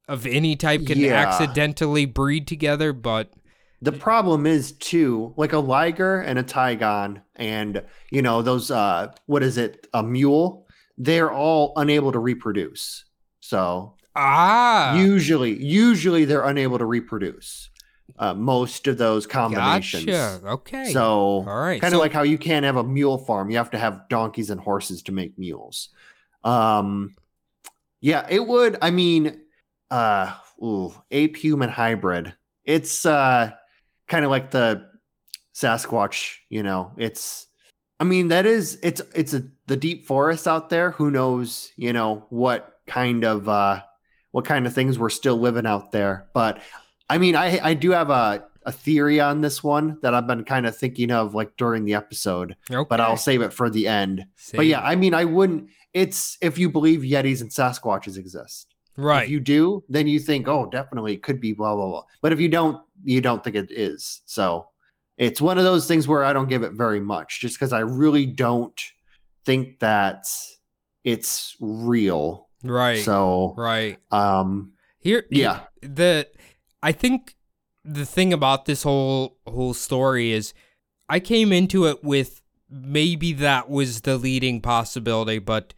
[0.07, 1.13] of any type can Yeah.
[1.13, 3.31] accidentally breed together, but
[3.81, 8.71] The problem is too, like a liger and a tigon, and you know those.
[8.71, 9.87] uh What is it?
[9.93, 10.67] A mule.
[10.97, 13.05] They're all unable to reproduce.
[13.39, 17.69] So ah, usually usually they're unable to reproduce
[18.17, 20.45] uh, most of those combinations gotcha.
[20.45, 20.91] Okay.
[20.91, 21.79] so all right.
[21.79, 24.09] kind of so- like how you can't have a mule farm you have to have
[24.09, 25.89] donkeys and horses to make mules
[26.43, 27.15] um
[28.01, 29.39] yeah it would i mean
[29.91, 32.33] uh ooh, ape human hybrid
[32.65, 33.51] it's uh
[34.09, 34.85] kind of like the
[35.55, 36.91] sasquatch you know?
[36.97, 37.47] It's
[37.99, 40.91] i mean that is it's it's a the deep forest out there.
[40.91, 43.81] Who knows you know what kind of uh
[44.31, 46.27] what kind of things we're still living out there.
[46.33, 46.61] But
[47.09, 50.43] i mean i i do have a a theory on this one that i've been
[50.43, 52.55] kind of thinking of like during the episode.
[52.69, 52.87] Okay.
[52.89, 54.25] but i'll save it for the end.
[54.53, 59.23] But yeah i mean i wouldn't it's if you believe yetis and sasquatches exist right.
[59.23, 62.03] if you do, then you think, oh, definitely it could be blah blah blah.
[62.21, 64.21] But if you don't, you don't think it is.
[64.25, 64.67] So
[65.17, 67.79] it's one of those things where I don't give it very much, just because I
[67.79, 68.79] really don't
[69.45, 70.25] think that
[71.03, 72.47] it's real.
[72.63, 73.03] right.
[73.03, 73.97] So right.
[74.11, 75.61] um Here, Yeah.
[75.81, 76.27] The
[76.81, 77.35] I think
[77.83, 80.53] the thing about this whole whole story is
[81.07, 85.73] I came into it with maybe that was the leading possibility, but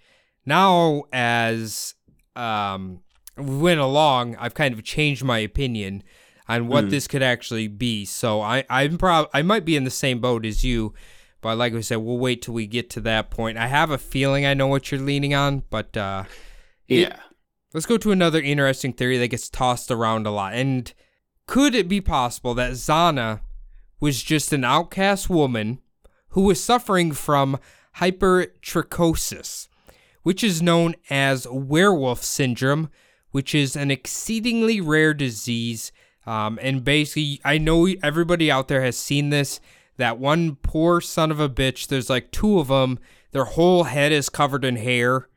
[0.45, 1.95] now as
[2.35, 3.01] um
[3.41, 6.03] we went along, I've kind of changed my opinion
[6.47, 8.05] on what this could actually be.
[8.05, 10.93] So I I'm prob I might be in the same boat as you,
[11.39, 13.57] but like I said, we'll wait till we get to that point.
[13.57, 16.25] I have a feeling I know what you're leaning on, but uh
[16.87, 17.17] Yeah.
[17.73, 20.53] Let's go to another interesting theory that gets tossed around a lot.
[20.53, 20.93] And
[21.47, 23.41] could it be possible that Zana
[24.01, 25.79] was just an outcast woman
[26.29, 27.59] who was suffering from
[27.97, 29.67] hypertrichosis,
[30.23, 32.89] which is known as werewolf syndrome,
[33.31, 35.91] which is an exceedingly rare disease.
[36.25, 39.59] Um, and basically, I know everybody out there has seen this.
[39.97, 42.99] That one poor son of a bitch, there's like two of them.
[43.31, 45.27] Their whole head is covered in hair.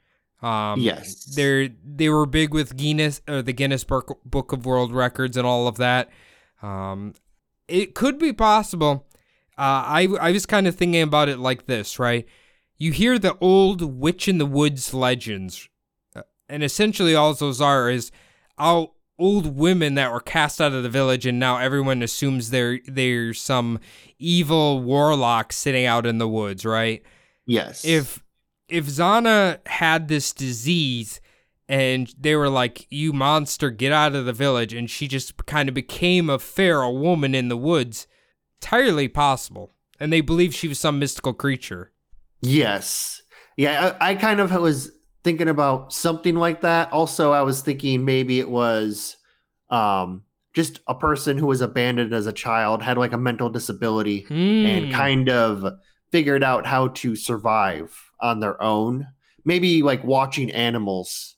[0.42, 1.24] Um, Yes.
[1.24, 5.47] they're they were big with Guinness or the Guinness Book Book of World Records and
[5.47, 6.11] all of that.
[6.62, 7.14] Um,
[7.68, 9.07] it could be possible.
[9.57, 12.26] Uh, I I was kind of thinking about it like this, right?
[12.76, 15.68] You hear the old witch in the woods legends,
[16.55, 18.13] and essentially all those are is
[18.59, 22.79] out old women that were cast out of the village, and now everyone assumes they're
[22.87, 23.81] they're some
[24.19, 27.03] evil warlock sitting out in the woods, right?
[27.45, 27.85] Yes.
[27.85, 28.23] if
[28.69, 31.21] if Zana had this disease
[31.69, 35.69] and they were like, "You monster, get out of the village," and she just kind
[35.69, 38.07] of became a feral woman in the woods,
[38.63, 39.75] entirely possible.
[39.99, 41.93] And they believe she was some mystical creature.
[42.41, 43.23] Yes.
[43.57, 44.91] Yeah, I, I kind of was
[45.25, 46.93] thinking about something like that.
[46.93, 49.16] Also, I was thinking maybe it was
[49.70, 50.22] um
[50.55, 54.87] just a person who was abandoned as a child, had like a mental disability, and
[54.87, 54.93] Hmm.
[54.93, 55.64] kind of
[56.12, 59.09] figured out how to survive on their own.
[59.45, 61.35] Maybe like watching animals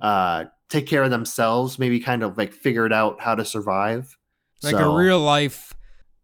[0.00, 4.16] uh take care of themselves, maybe kind of like figured out how to survive.
[4.62, 5.74] like So- a real life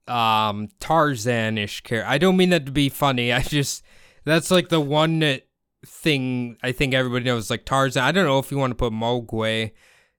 [0.07, 2.09] um Tarzan-ish character.
[2.09, 3.33] I don't mean that to be funny.
[3.33, 3.83] I just
[4.25, 5.46] that's like the one that-
[5.87, 8.03] thing I think everybody knows like Tarzan.
[8.03, 9.73] I don't know if you want to put Mowgli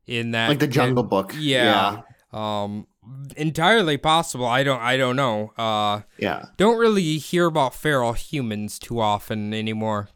[0.05, 1.33] in that like the Jungle Book.
[1.37, 2.01] Yeah.
[2.31, 2.87] Um
[3.35, 4.45] entirely possible.
[4.45, 5.53] I don't I don't know.
[5.57, 6.45] Uh Yeah.
[6.57, 10.09] don't really hear about feral humans too often anymore.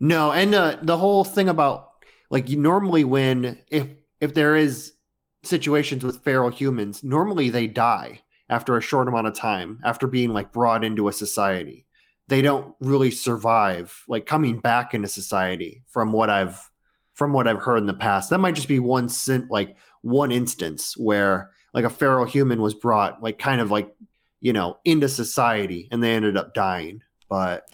[0.00, 1.90] No, and uh, the whole thing about
[2.30, 3.86] like you normally when if
[4.20, 4.94] if there is
[5.42, 10.30] situations with feral humans, normally they die after a short amount of time after being
[10.32, 11.86] like brought into a society.
[12.30, 16.70] They don't really survive like coming back into society from what I've
[17.14, 18.30] from what I've heard in the past.
[18.30, 22.72] That might just be one sin- like one instance where like a feral human was
[22.72, 23.92] brought like kind of like
[24.40, 27.02] you know into society and they ended up dying.
[27.28, 27.68] But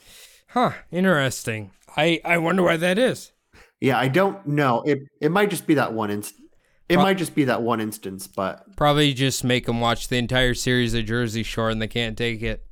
[0.48, 1.70] Huh, interesting.
[1.96, 3.32] I I wonder why that is.
[3.78, 4.82] Yeah, I don't know.
[4.86, 6.42] It it might just be that one instance.
[6.88, 10.16] It Pro- might just be that one instance, but Probably just make them watch the
[10.16, 12.65] entire series of Jersey Shore and they can't take it.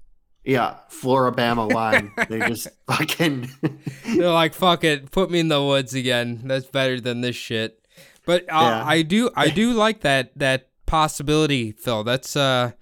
[0.45, 2.13] Yeah, Floribama line.
[2.29, 3.49] they just fucking
[4.17, 6.43] They're like, "Fuck it, put me in the woods again.
[6.45, 7.81] That's better than this shit."
[8.27, 8.85] But uh, Yeah.
[8.87, 12.05] I do, I do like that that possibility, Phil.
[12.05, 12.73] That's uh,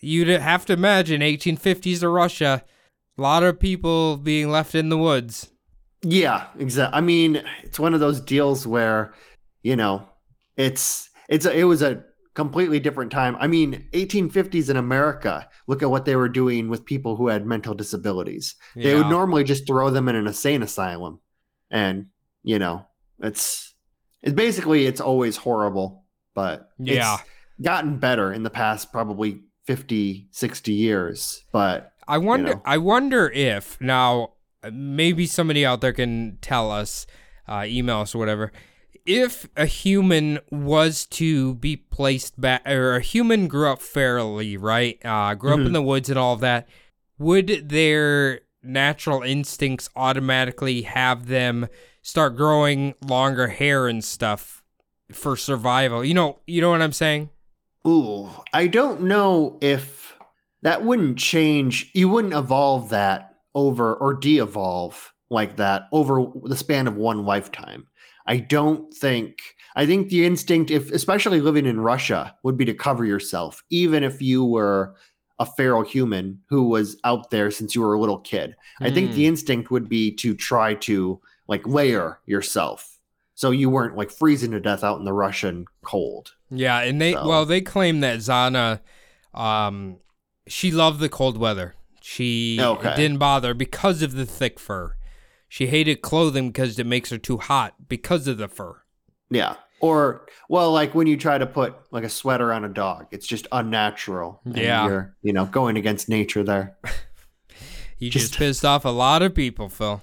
[0.00, 2.64] you'd have to imagine 1850s to Russia,
[3.18, 5.50] a lot of people being left in the woods.
[6.02, 6.96] Yeah, exactly.
[6.96, 9.14] I mean, it's one of those deals where,
[9.62, 10.08] you know,
[10.56, 12.04] it's it's a, it was a
[12.36, 13.34] completely different time.
[13.40, 15.48] I mean, 1850s in America.
[15.66, 18.54] Look at what they were doing with people who had mental disabilities.
[18.76, 21.18] They would normally just throw them in an insane asylum,
[21.70, 22.06] and
[22.44, 22.86] you know,
[23.20, 23.74] it's
[24.22, 27.14] it's basically it's always horrible, but Yeah.
[27.14, 27.22] it's
[27.62, 31.42] gotten better in the past probably 50, 60 years.
[31.52, 32.54] But I wonder.
[32.56, 32.62] know.
[32.64, 34.34] I wonder if now
[34.70, 37.06] maybe somebody out there can tell us,
[37.48, 38.52] uh, email us or whatever.
[39.06, 44.98] If a human was to be placed back, or a human grew up fairly, right?
[45.04, 46.68] Uh, grew up in the woods and all of that,
[47.18, 51.68] would their natural instincts automatically have them
[52.02, 54.64] start growing longer hair and stuff
[55.12, 56.04] for survival?
[56.04, 57.30] You know, you know what I'm saying?
[57.86, 60.16] Ooh, I don't know if
[60.62, 61.90] that wouldn't change.
[61.94, 67.24] You wouldn't evolve that over or de evolve like that over the span of one
[67.24, 67.86] lifetime.
[68.26, 69.38] I don't think.
[69.76, 74.02] I think the instinct, if especially living in Russia, would be to cover yourself, even
[74.02, 74.94] if you were
[75.38, 78.56] a feral human who was out there since you were a little kid.
[78.80, 82.98] I think the instinct would be to try to like layer yourself
[83.34, 86.32] so you weren't like freezing to death out in the Russian cold.
[86.50, 88.80] Yeah, and they So- well they claim that Zana,
[89.34, 89.98] um,
[90.48, 91.74] she loved the cold weather.
[92.00, 92.96] She Okay.
[92.96, 94.95] didn't bother because of the thick fur.
[95.48, 98.82] She hated clothing because it makes her too hot because of the fur.
[99.30, 99.56] Yeah.
[99.80, 103.26] Or well, like when you try to put like a sweater on a dog, it's
[103.26, 104.40] just unnatural.
[104.44, 104.86] Yeah.
[104.86, 106.76] you're you know going against nature there.
[107.98, 110.02] You just, Just- pissed off a lot of people, Phil.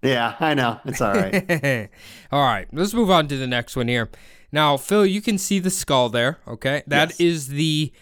[0.00, 1.88] Yeah, I know it's all right.
[2.32, 4.10] All right, let's move on to the next one here.
[4.52, 6.38] Now, Phil, you can see the skull there.
[6.46, 7.20] Okay, that Yes.
[7.20, 7.92] is the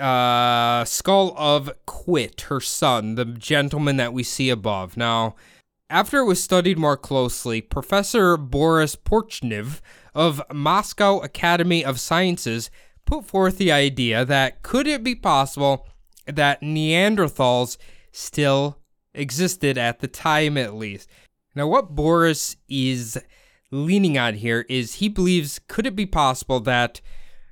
[0.00, 4.96] uh, skull of Quit, her son, the gentleman that we see above.
[4.96, 5.34] Now,
[5.92, 9.82] after it was studied more closely, Professor Boris Porshnev
[10.14, 12.70] of Moscow Academy of Sciences
[13.04, 15.86] put forth the idea that could it be possible
[16.26, 17.76] that Neanderthals
[18.10, 18.78] still
[19.12, 21.10] existed at the time, at least.
[21.54, 23.20] Now, what Boris is
[23.70, 27.02] leaning on here is he believes could it be possible that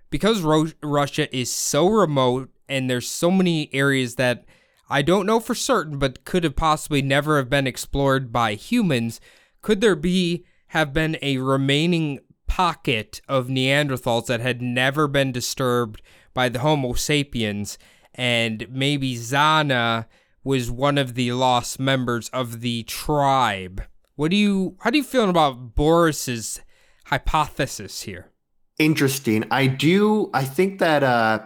[0.08, 4.46] because Ro- Russia is so remote and there's so many areas that
[4.90, 9.20] I don't know for certain, but could have possibly never have been explored by humans,
[9.62, 12.18] could there be have been a remaining
[12.48, 16.02] pocket of Neanderthals that had never been disturbed
[16.34, 17.78] by the Homo sapiens,
[18.14, 20.06] and maybe Zana
[20.42, 23.84] was one of the lost members of the tribe.
[24.16, 26.60] What do you how do you feel about Boris's
[27.06, 28.30] hypothesis here?
[28.78, 29.44] Interesting.
[29.50, 30.30] I do.
[30.34, 31.40] I think that uh,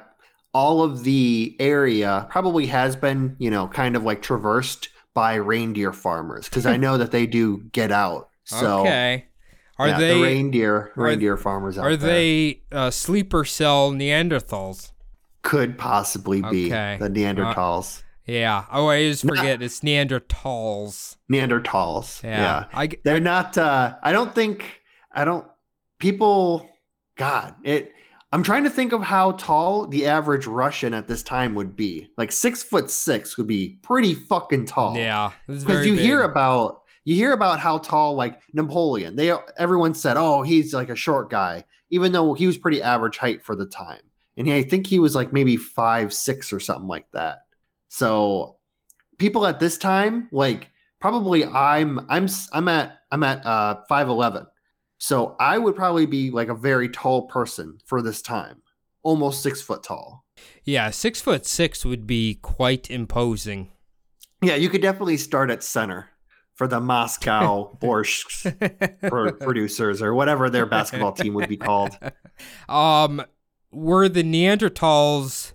[0.55, 5.93] all of the area probably has been, you know, kind of like traversed by reindeer
[5.93, 8.31] farmers because I know that they do get out.
[8.45, 9.27] So okay.
[9.79, 14.93] Are yeah, they the reindeer reindeer farmers out are there they uh, sleeper cell Neanderthals?
[15.43, 16.97] could possibly be Okay.
[16.99, 18.03] the Neanderthals.
[18.25, 18.65] Yeah.
[18.71, 21.17] Oh, I always forget it's Neanderthals.
[21.31, 22.23] Neanderthals.
[22.23, 22.41] Yeah.
[22.41, 22.65] yeah.
[22.73, 24.83] I They're not uh I don't think
[25.13, 25.47] I don't
[25.99, 26.69] people
[27.17, 27.93] God, it
[28.35, 32.09] I'm trying to think of how tall the average Russian at this time would be.
[32.17, 34.99] Like six foot six would be pretty fucking tall.
[34.99, 35.31] yeah.
[35.47, 39.15] Because you hear about you hear about how tall like Napoleon.
[39.15, 43.19] They everyone said, Oh, he's like a short guy, even though he was pretty average
[43.19, 44.01] height for the time.
[44.37, 47.43] And I think he was like maybe five, six or something like that.
[47.87, 48.57] So
[49.17, 50.71] people at this time, like
[51.01, 54.47] probably I'm I'm I'm at I'm at uh 5'11.
[54.99, 58.63] So I would probably be like a very tall person for this time.
[59.03, 60.25] Almost six foot tall.
[60.65, 63.71] Yeah, six foot six would be quite imposing.
[64.43, 66.09] Yeah, you could definitely start at center
[66.55, 71.99] for the Moscow Borscht pro- producers or whatever their basketball team would be called.
[72.69, 73.25] Um,
[73.71, 75.53] were the Neanderthals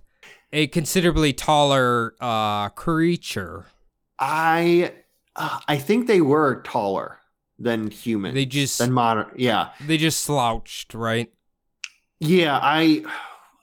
[0.53, 3.65] a considerably taller uh creature?
[4.17, 4.93] I
[5.35, 7.18] uh, I think they were taller
[7.59, 8.33] than humans.
[8.35, 9.27] They just- than modern.
[9.35, 11.31] Yeah, They just slouched, right?
[12.19, 12.59] yeah.
[12.61, 13.03] I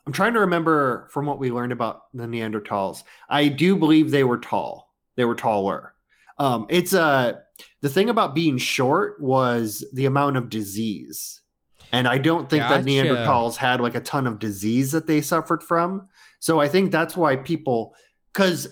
[0.07, 3.03] I'm trying to remember from what we learned about the Neanderthals.
[3.29, 4.95] I do believe they were tall.
[5.17, 5.95] They were taller.
[6.39, 7.33] Um, it's uh,
[7.81, 11.41] the thing about being short was the amount of disease.
[11.93, 15.63] And I don't think that Neanderthals had like a ton of disease that they suffered
[15.63, 16.09] from.
[16.39, 17.95] So I think that's why people
[18.33, 18.69] cuz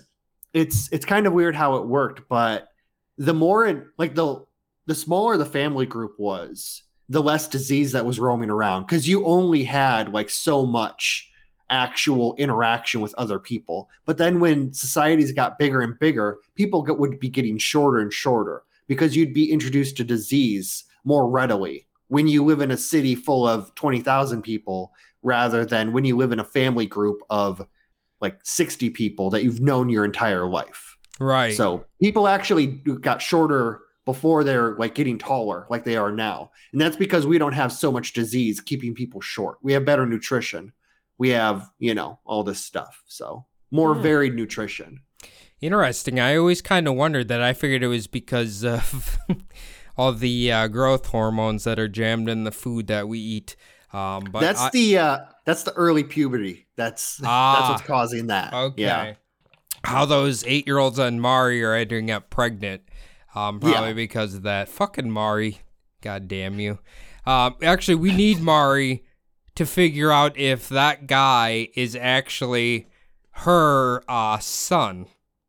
[0.53, 2.69] it's it's kind of weird how it worked, but
[3.19, 4.45] the more it, like the
[4.87, 9.25] the smaller the family group was, the less disease that was roaming around cuz you
[9.27, 11.31] only had like so much
[11.71, 13.89] actual interaction with other people.
[14.05, 18.13] But then when societies got bigger and bigger, people get, would be getting shorter and
[18.13, 23.15] shorter because you'd be introduced to disease more readily when you live in a city
[23.15, 27.67] full of 20,000 people rather than when you live in a family group of
[28.21, 30.97] like 60 people that you've known your entire life.
[31.19, 31.55] Right.
[31.55, 36.51] So people actually got shorter before they're like getting taller like they are now.
[36.73, 39.59] And that's because we don't have so much disease keeping people short.
[39.63, 40.73] We have better nutrition.
[41.19, 43.03] We have, you know, all this stuff.
[43.07, 44.03] So more Hmm.
[44.03, 45.01] varied nutrition.
[45.61, 46.21] Interesting.
[46.21, 47.41] I always kind of wondered that.
[47.41, 49.17] I figured it was because of
[49.97, 53.57] all the uh, growth hormones that are jammed in the food that we eat.
[53.93, 56.67] Um, but that's I- the uh that's the early puberty.
[56.77, 57.69] That's that's Ah.
[57.71, 58.53] what's causing that.
[58.53, 58.83] okay.
[58.83, 59.15] Yeah.
[59.85, 62.83] How those eight-year-olds on Maury are ending up pregnant?
[63.35, 63.73] Um, Yeah.
[63.73, 64.69] probably because of that.
[64.69, 65.61] Fucking Maury.
[66.03, 66.79] God damn you.
[67.27, 69.05] Um, actually, we need Maury
[69.55, 72.89] to figure out if that guy is actually
[73.31, 75.07] her uh, son.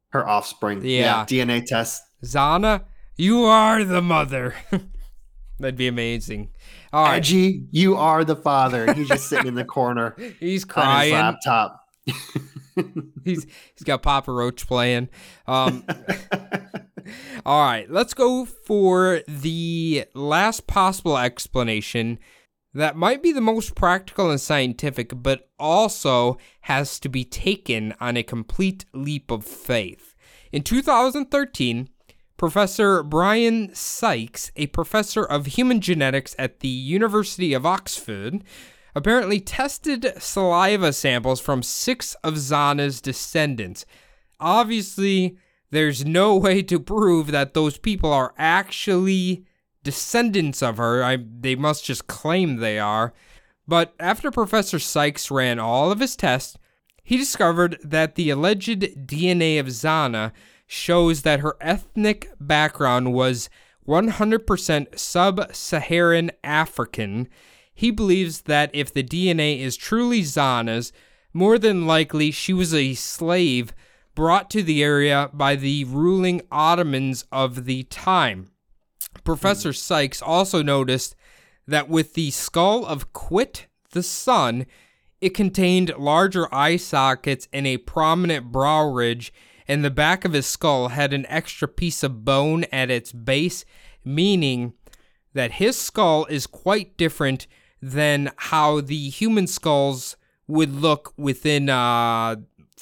[0.09, 0.81] Her offspring.
[0.83, 1.25] Yeah.
[1.25, 2.01] DNA test.
[2.23, 2.83] Zana,
[3.17, 4.55] you are the mother.
[5.59, 6.49] That'd be amazing.
[6.93, 8.93] All right, Edgi, you are the father.
[8.93, 11.13] He's just sitting in the corner he's on his crying.
[11.13, 11.81] laptop.
[13.23, 15.09] He's he's got Papa Roach playing.
[15.47, 15.83] Um,
[17.45, 22.19] all right, let's go for the last possible explanation
[22.73, 28.17] that might be the most practical and scientific, but also has to be taken on
[28.17, 30.13] a complete leap of faith.
[30.51, 31.89] In 2013,
[32.37, 38.43] Professor Brian Sykes, a professor of human genetics at the University of Oxford,
[38.93, 43.85] apparently tested saliva samples from six of Zana's descendants.
[44.41, 45.37] Obviously,
[45.75, 49.45] there's no way to prove that those people are actually
[49.83, 51.03] descendants of her.
[51.03, 53.13] I, they must just claim they are.
[53.67, 56.57] But after Professor Sykes ran all of his tests,
[57.03, 60.31] he discovered that the alleged DNA of Zana
[60.67, 63.49] shows that her ethnic background was
[63.87, 67.27] 100% sub Saharan African.
[67.73, 70.91] He believes that if the DNA is truly Zana's,
[71.33, 73.73] more than likely she was a slave
[74.15, 78.51] brought to the area by the ruling Ottomans of the time.
[79.23, 81.15] Professor Sykes also noticed
[81.67, 84.65] that with the skull of Khwit the son,
[85.21, 89.33] it contained larger eye sockets and a prominent brow ridge,
[89.67, 93.65] and the back of his skull had an extra piece of bone at its base,
[94.03, 94.73] meaning
[95.33, 97.47] that his skull is quite different
[97.81, 100.15] than how the human skulls
[100.47, 102.35] would look within uh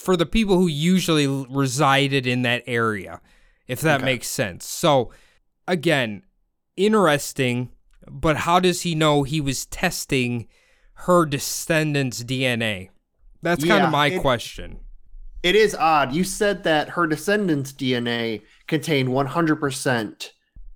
[0.04, 3.22] for the people who usually resided in that area
[3.68, 4.06] if that Okay.
[4.06, 5.12] makes sense so
[5.68, 6.24] again
[6.76, 7.70] interesting
[8.10, 10.47] but how does he know he was testing
[11.06, 12.89] her descendants dna
[13.41, 14.80] that's kind of my it- question
[15.43, 16.14] It is odd.
[16.16, 20.32] You said that her descendants' DNA contained 100%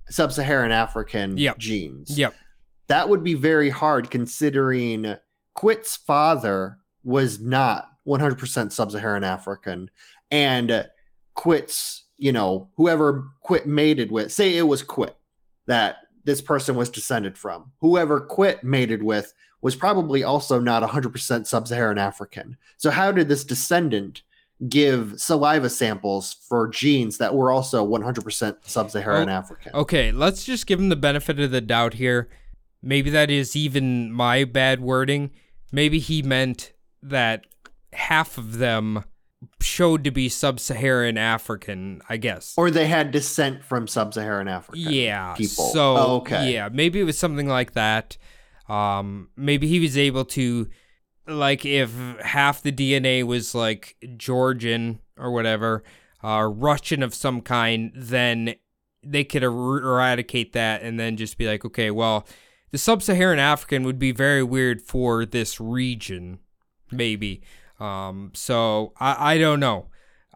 [0.10, 1.58] sub Saharan African Yep.
[1.58, 2.18] genes.
[2.20, 2.34] yep
[2.88, 5.16] That would be very hard considering
[5.56, 9.90] Khwit's father was not 100% sub Saharan African.
[10.32, 10.84] And uh,
[11.36, 15.14] Khwit's, you know, whoever Khwit mated with, say it was Khwit
[15.68, 21.48] that this person was descended from, whoever Khwit mated with was probably also not 100%
[21.48, 22.58] sub Saharan African.
[22.78, 24.22] So, how did this descendant
[24.68, 29.74] give saliva samples for genes that were also 100% sub Saharan Oh, African?
[29.76, 32.30] Okay, let's just give him the benefit of the doubt here.
[32.82, 35.32] Maybe that is even my bad wording.
[35.72, 37.46] Maybe he meant that
[37.98, 39.04] half of them
[39.62, 42.54] showed to be sub Saharan African, I guess.
[42.58, 45.34] Or they had descent from sub Saharan African yeah.
[45.34, 45.70] people.
[45.70, 46.54] So, Oh, okay.
[46.54, 48.18] yeah, maybe it was something like that.
[48.70, 50.70] Um, maybe he was able to,
[51.28, 51.92] like, if
[52.22, 55.84] half the DNA was like Georgian or whatever,
[56.24, 58.56] uh, Russian of some kind, then
[59.04, 62.28] they could er- eradicate that and then just be like, okay, well,
[62.72, 66.40] the sub-Saharan African would be very weird for this region,
[66.92, 67.42] maybe.
[67.80, 69.88] Um, so I, I don't know.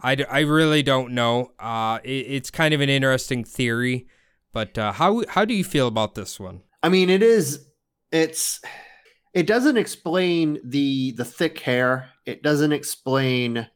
[0.01, 1.51] I, I really don't know.
[1.59, 4.07] Uh, it, it's kind of an interesting theory,
[4.51, 6.61] but uh, how how do you feel about this one?
[6.83, 7.67] I mean, it is.
[8.11, 8.61] It's.
[9.33, 12.09] It doesn't explain the the thick hair.
[12.25, 13.67] It doesn't explain.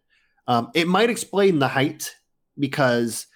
[0.48, 2.14] Um, it might explain the height
[2.60, 3.28] because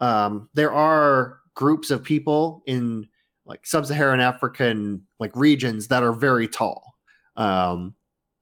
[0.00, 3.08] um, there are groups of people in
[3.44, 6.94] like sub-Saharan African like regions that are very tall.
[7.36, 7.94] Um,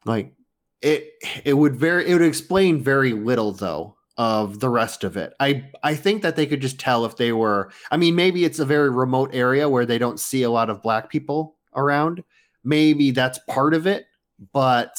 [0.05, 0.35] like
[0.83, 1.13] it,
[1.45, 5.33] it would very it would explain very little though of the rest of it.
[5.41, 7.71] I I think that they could just tell if they were.
[7.91, 10.83] I mean, maybe it's a very remote area where they don't see a lot of
[10.83, 12.23] black people around.
[12.65, 14.07] Maybe that's part of it,
[14.53, 14.97] but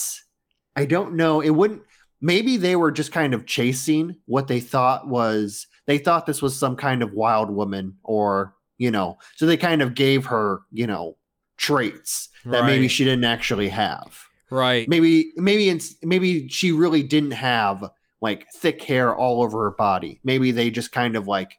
[0.75, 1.41] I don't know.
[1.41, 1.84] It wouldn't.
[2.21, 5.67] Maybe they were just kind of chasing what they thought was.
[5.86, 9.81] They thought this was some kind of wild woman, or you know, so they kind
[9.81, 11.17] of gave her, you know,
[11.57, 14.87] traits that maybe she didn't actually have Right.
[14.87, 17.89] maybe maybe it's maybe she really didn't have
[18.21, 21.53] like thick hair all over her body maybe they just kind of like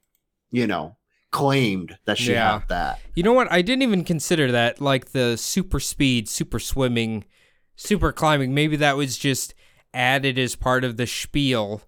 [0.51, 0.97] you know
[1.31, 2.61] claimed that she Yeah.
[2.61, 3.51] had that You know what?
[3.51, 7.25] I didn't even consider that, like the super speed, super swimming,
[7.77, 8.55] super climbing.
[8.55, 9.53] Maybe that was just
[9.93, 11.83] added as part of the spiel.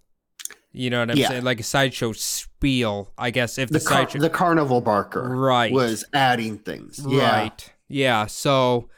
[0.72, 1.28] You know what I'm Yeah.
[1.28, 1.44] saying?
[1.44, 3.56] Like a sideshow spiel, I guess.
[3.58, 8.26] If the, the car- sideshow, the carnival barker right, was adding things yeah right, yeah.
[8.26, 8.88] So,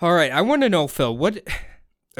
[0.00, 1.16] all right, I want to know, Phil.
[1.16, 1.46] What?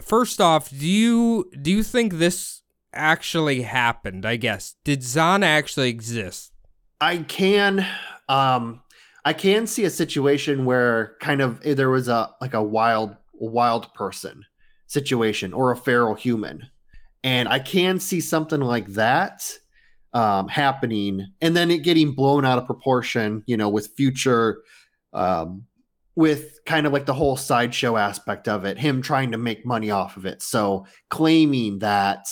[0.02, 2.62] First off, do you do you think this
[2.92, 4.26] actually happened?
[4.26, 6.52] I guess did Zana actually exist?
[7.00, 7.86] i can
[8.28, 8.80] um
[9.24, 13.16] i can see a situation where kind of eh, there was a like a wild
[13.34, 14.44] wild person
[14.86, 16.62] situation or a feral human
[17.22, 19.42] and i can see something like that
[20.12, 24.62] um, happening and then it getting blown out of proportion you know with future
[25.12, 25.64] um,
[26.16, 29.90] with kind of like the whole sideshow aspect of it him trying to make money
[29.90, 32.26] off of it so claiming that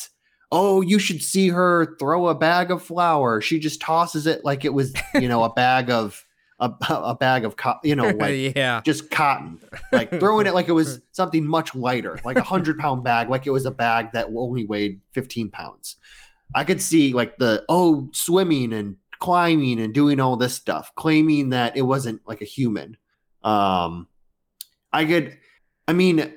[0.51, 4.65] oh you should see her throw a bag of flour she just tosses it like
[4.65, 6.25] it was you know a bag of
[6.61, 9.61] a, a bag of co- you know like yeah, just cotton,
[9.93, 13.47] like throwing it like it was something much lighter, like a hundred pound bag, like
[13.47, 15.97] it was a bag that only weighed 15 pounds.
[16.55, 21.51] I could see like the oh, swimming and climbing and doing all this stuff, claiming
[21.51, 22.97] that it wasn't like a human.
[23.45, 24.09] Um,
[24.93, 25.39] I could,
[25.87, 26.35] I mean,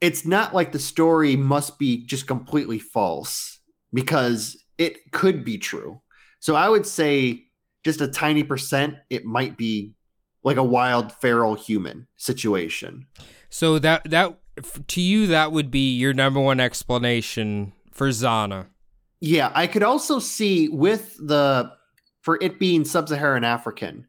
[0.00, 3.58] it's not like the story must be just completely false
[3.92, 6.02] because it could be true.
[6.40, 7.44] So I would say
[7.84, 9.94] just a tiny percent, it might be
[10.44, 13.06] like a wild feral human situation.
[13.50, 14.38] So that that
[14.88, 18.66] to you that would be your number one explanation for Zana.
[19.20, 21.72] Yeah, I could also see with the
[22.22, 24.06] for it being sub-Saharan African,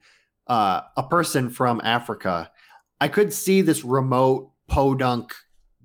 [0.49, 2.51] uh, a person from Africa,
[2.99, 5.33] I could see this remote podunk,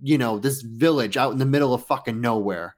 [0.03, 2.75] you know, this village out in the middle of fucking nowhere.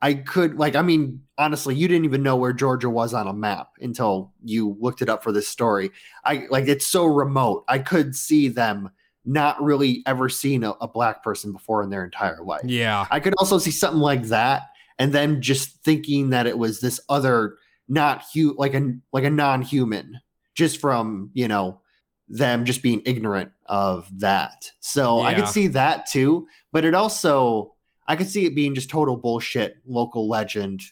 [0.00, 3.32] I could like, I mean, honestly, you didn't even know where Georgia was on a
[3.32, 5.90] map until you looked it up for this story.
[6.24, 7.64] I like it's so remote.
[7.68, 8.90] I could see them
[9.24, 12.62] not really ever seen a, a black person before in their entire life.
[12.64, 13.06] Yeah.
[13.10, 14.62] I could also see something like that,
[14.98, 17.56] and then just thinking that it was this other
[17.88, 20.20] not hu like a like a non-human,
[20.58, 21.80] just from you know
[22.28, 24.70] them just being ignorant of that.
[24.80, 27.74] So I could see that too, but it also
[28.06, 30.82] I could see it being just total bullshit, local legend.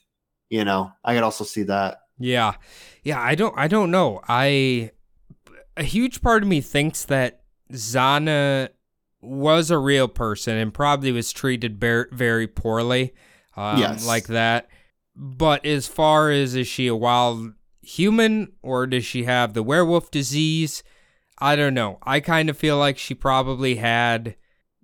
[0.49, 1.99] You know, I could also see that.
[2.19, 2.55] Yeah.
[3.03, 4.21] Yeah, I don't I don't know.
[4.29, 4.93] I
[5.77, 7.43] a huge part of me thinks that
[7.73, 8.69] Zana
[9.21, 13.13] was a real person and probably was treated ver- very poorly.
[13.57, 14.07] Um, Yes.
[14.07, 14.69] like that.
[15.17, 17.53] But as far as is she a wild
[17.87, 20.83] human or does she have the werewolf disease?
[21.39, 21.99] I don't know.
[22.03, 24.37] I kind of feel like she probably had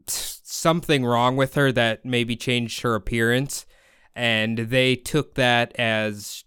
[0.07, 3.67] something wrong with her that maybe changed her appearance
[4.15, 6.45] and they took that as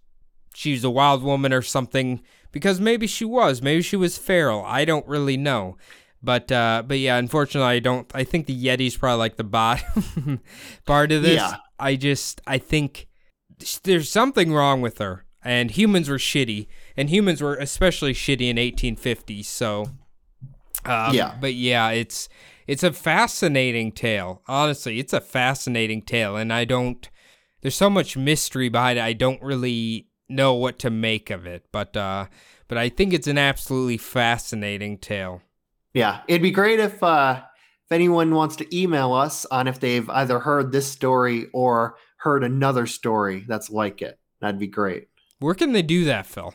[0.53, 4.85] she's a wild woman or something because maybe she was maybe she was feral i
[4.85, 5.75] don't really know
[6.21, 10.39] but uh but yeah unfortunately i don't i think the yeti's probably like the bottom
[10.85, 11.55] part of this Yeah.
[11.79, 13.07] i just i think
[13.83, 16.67] there's something wrong with her and humans were shitty
[16.97, 19.85] and humans were especially shitty in 1850 so
[20.85, 21.35] um, Yeah.
[21.39, 22.27] but yeah it's
[22.67, 27.09] it's a fascinating tale honestly it's a fascinating tale and i don't
[27.61, 31.65] there's so much mystery behind it i don't really know what to make of it
[31.71, 32.25] but uh
[32.67, 35.41] but i think it's an absolutely fascinating tale
[35.93, 37.41] Yeah, it'd be great if uh,
[37.85, 42.43] if anyone wants to email us on if they've either heard this story or heard
[42.43, 44.17] another story that's like it.
[44.41, 45.07] That'd be great.
[45.39, 46.53] Where can they do that phil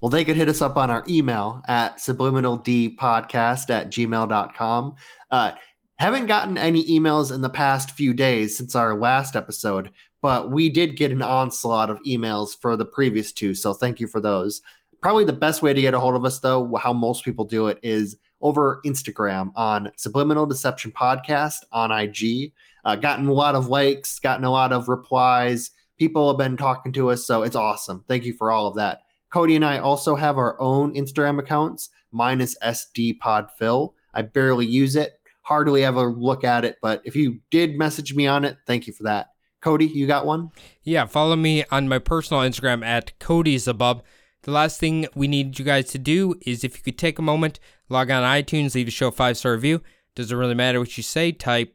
[0.00, 4.94] Well, they could hit us up on our email at subliminaldpodcast at gmail.com.
[5.30, 5.52] Uh,
[5.98, 10.68] haven't gotten any emails in the past few days since our last episode, but we
[10.68, 13.54] did get an onslaught of emails for the previous two.
[13.54, 14.62] So thank you for those.
[15.00, 17.68] Probably the best way to get a hold of us, though, how most people do
[17.68, 22.52] it is over Instagram on Subliminal Deception Podcast on IG.
[22.84, 25.70] Uh, gotten a lot of likes, gotten a lot of replies.
[25.98, 28.04] People have been talking to us, so it's awesome.
[28.08, 29.00] Thank you for all of that.
[29.32, 31.90] Cody and I also have our own Instagram accounts.
[32.10, 33.92] Mine is SDPodPhil.
[34.14, 35.12] I barely use it,
[35.42, 38.92] hardly ever look at it, but if you did message me on it, thank you
[38.92, 39.28] for that.
[39.62, 40.50] Cody, you got one?
[40.82, 44.02] Yeah, follow me on my personal Instagram at Cody's above.
[44.42, 47.22] The last thing we need you guys to do is if you could take a
[47.22, 49.80] moment, log on iTunes, leave a show five star review.
[50.16, 51.30] Doesn't really matter what you say.
[51.30, 51.74] Type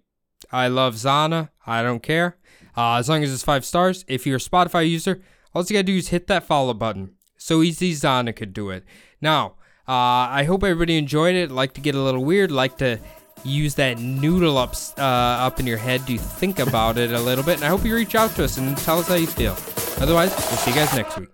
[0.51, 1.49] I love Zana.
[1.65, 2.37] I don't care.
[2.77, 4.05] Uh, as long as it's five stars.
[4.07, 5.21] If you're a Spotify user,
[5.53, 7.15] all you gotta do is hit that follow button.
[7.37, 8.83] So easy Zana could do it.
[9.19, 9.55] Now,
[9.87, 11.51] uh, I hope everybody enjoyed it.
[11.51, 12.51] Like to get a little weird.
[12.51, 12.99] Like to
[13.43, 17.43] use that noodle up uh, up in your head to think about it a little
[17.43, 17.55] bit.
[17.55, 19.55] And I hope you reach out to us and tell us how you feel.
[20.01, 21.29] Otherwise, we'll see you guys next week.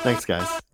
[0.00, 0.67] Thanks, guys.